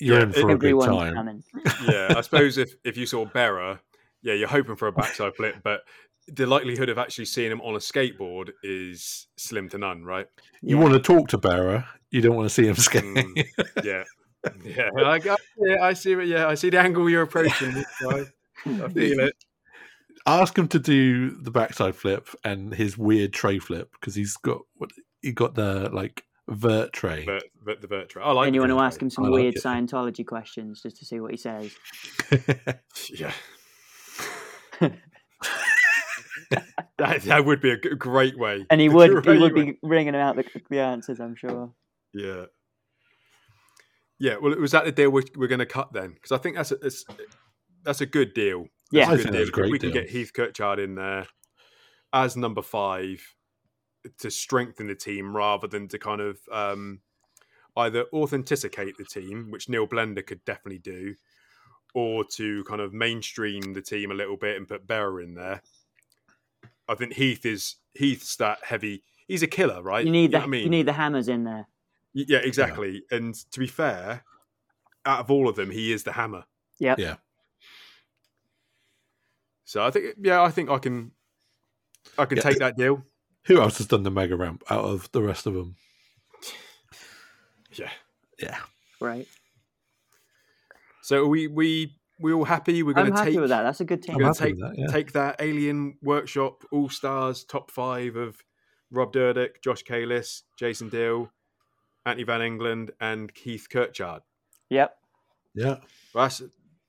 [0.00, 1.14] you're Yeah, in for a good Everyone's time.
[1.14, 1.42] coming.
[1.88, 3.78] yeah, I suppose if, if you saw Berra,
[4.22, 5.82] yeah, you're hoping for a backside flip, but
[6.28, 10.26] the likelihood of actually seeing him on a skateboard is slim to none, right?
[10.62, 10.82] You Yeah.
[10.82, 13.02] want to talk to Berra, you don't want to see him skate.
[13.04, 13.44] Mm,
[13.84, 14.04] yeah,
[14.64, 16.26] yeah, I, got- oh, yeah, I see it.
[16.26, 17.72] Yeah, I see the angle you're approaching.
[17.72, 18.24] this guy.
[18.66, 19.34] I feel it.
[20.26, 24.60] Ask him to do the backside flip and his weird tray flip because he's got
[24.76, 24.90] what
[25.20, 27.24] he got the like vert tray.
[27.24, 28.46] But, but the Vertra, I like.
[28.46, 29.62] And you want to ask him some I like weird it.
[29.62, 31.72] Scientology questions just to see what he says.
[33.10, 33.32] Yeah.
[36.98, 38.66] that, that would be a great way.
[38.70, 39.64] And he would he would way.
[39.72, 41.72] be ringing out the, the answers, I'm sure.
[42.14, 42.46] Yeah.
[44.22, 44.36] Yeah.
[44.40, 46.12] Well, was that the deal we're, we're going to cut then?
[46.12, 47.04] Because I think that's a, it's,
[47.82, 48.68] that's a good deal.
[48.92, 49.06] Yeah.
[49.06, 49.40] That's good think deal.
[49.40, 51.26] that's a great we can get Heath Kirchart in there
[52.12, 53.20] as number five
[54.18, 57.00] to strengthen the team rather than to kind of um,
[57.76, 61.16] either authenticate the team, which Neil Blender could definitely do,
[61.92, 65.62] or to kind of mainstream the team a little bit and put Berra in there.
[66.88, 69.02] I think Heath is Heath's that heavy.
[69.26, 70.04] He's a killer, right?
[70.04, 70.62] You need know the what I mean?
[70.62, 71.66] you need the hammers in there.
[72.14, 73.02] Y- Yeah, exactly.
[73.10, 74.24] And to be fair,
[75.04, 76.44] out of all of them, he is the hammer.
[76.78, 76.94] Yeah.
[76.98, 77.16] Yeah.
[79.64, 81.12] So I think, yeah, I think I can,
[82.18, 82.42] I can Yeah.
[82.42, 83.04] take that deal.
[83.46, 85.76] Who else has done the mega ramp out of the rest of them?
[87.72, 87.90] Yeah.
[88.38, 88.58] Yeah.
[89.00, 89.26] Right.
[91.02, 92.82] So are we we we all happy?
[92.82, 93.62] We're going to happy take with that.
[93.62, 94.14] That's a good team.
[94.16, 94.86] We're going to take that, yeah.
[94.86, 98.36] take that Alien Workshop All Stars top five of
[98.90, 101.30] Rob Dyrdek, Josh Kalis, Jason Dill,
[102.06, 104.20] Anthony Van Engelen, and Heath Kirchart.
[104.70, 104.96] Yep.
[105.54, 105.76] Yeah.
[106.14, 106.42] Well, That's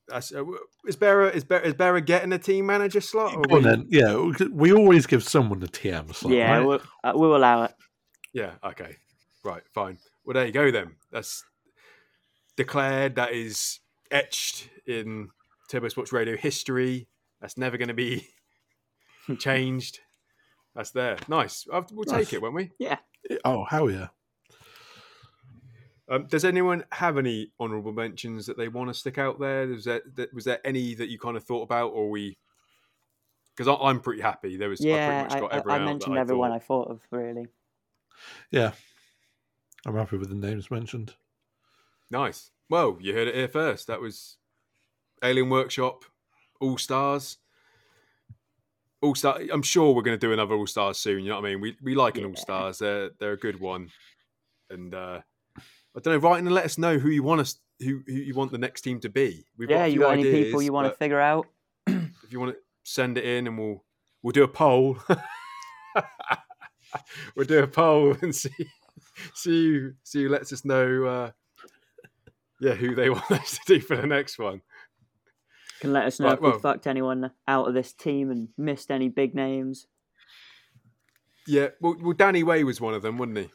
[0.08, 0.44] that's uh,
[0.86, 3.36] is Berra is Berra, is Berra getting a team manager slot?
[3.36, 3.88] Or Go on we- then.
[3.90, 4.48] Yeah.
[4.52, 6.34] We always give someone a TM slot.
[6.34, 6.66] yeah, right?
[6.66, 7.74] we'll, uh, we'll allow it.
[8.34, 8.52] Yeah.
[8.64, 8.98] Okay.
[9.44, 9.62] Right.
[9.74, 9.98] Fine.
[10.26, 10.96] Well, there you go then.
[11.12, 11.44] That's
[12.58, 13.16] declared.
[13.16, 13.80] That is
[14.12, 15.30] etched in
[15.70, 17.08] Turbo Sports Radio history.
[17.42, 18.28] That's never going to be
[19.40, 20.00] changed.
[20.76, 21.18] That's there.
[21.28, 21.68] Nice.
[21.72, 22.34] I'll- We'll take Nice.
[22.34, 22.72] it, won't we?
[22.80, 22.98] Yeah.
[23.46, 24.08] Oh, hell yeah.
[26.10, 29.68] Um, does anyone have any honourable mentions that they want to stick out there?
[29.68, 32.38] Was there, that- was there any that you kind of thought about, or we?
[33.56, 34.58] Because I'm pretty happy.
[34.58, 34.84] There was.
[34.84, 36.56] I Yeah, pretty I, much got I, everyone I out mentioned that I everyone thought-
[36.56, 37.48] I thought of really.
[38.52, 38.72] Yeah.
[39.86, 41.14] I'm happy with the names mentioned.
[42.10, 42.52] Nice.
[42.70, 43.88] Well, you heard it here first.
[43.88, 44.38] That was
[45.24, 46.06] Alien Workshop,
[46.62, 47.38] All Stars.
[49.02, 49.40] All Star.
[49.52, 51.24] I'm sure we're going to do another All Stars soon.
[51.24, 51.62] You know what I mean?
[51.62, 52.30] We we like an Yeah.
[52.30, 52.80] All Stars.
[52.80, 53.90] They're they're a good one.
[54.70, 55.22] And uh,
[55.96, 56.30] I don't know.
[56.30, 58.58] Write in and let us know who you want us who who you want the
[58.58, 59.46] next team to be.
[59.58, 61.48] We've yeah, a you got any people you want to figure out?
[61.88, 63.84] If you want to send it in, and we'll
[64.22, 64.98] we'll do a poll.
[67.36, 68.50] we'll do a poll and see
[69.36, 71.06] see who see who lets us know.
[71.06, 71.32] Uh,
[72.60, 74.62] yeah, who they want us to do for the next one.
[75.82, 78.90] Can let us know Right, if we fucked anyone out of this team and missed
[78.90, 79.88] any big names.
[81.46, 83.50] Yeah, well, well, Danny Way was one of them, wasn't he?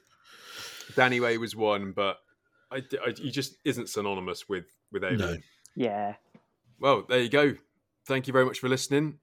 [0.95, 2.19] Danny Way was one, but
[2.71, 5.19] I, I- he just isn't synonymous with with Alien.
[5.21, 5.37] No.
[5.77, 6.15] Yeah.
[6.81, 7.55] Well, there you go.
[8.07, 9.19] Thank you very much for listening.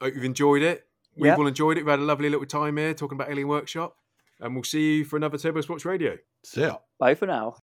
[0.00, 0.86] Hope you've enjoyed it.
[1.16, 1.38] We've Yep.
[1.38, 1.84] all enjoyed it.
[1.84, 3.96] We've had a lovely little time here talking about Alien Workshop,
[4.40, 6.16] and we'll see you for another Turbo Sports Radio.
[6.44, 6.76] See ya.
[6.98, 7.56] Bye for now.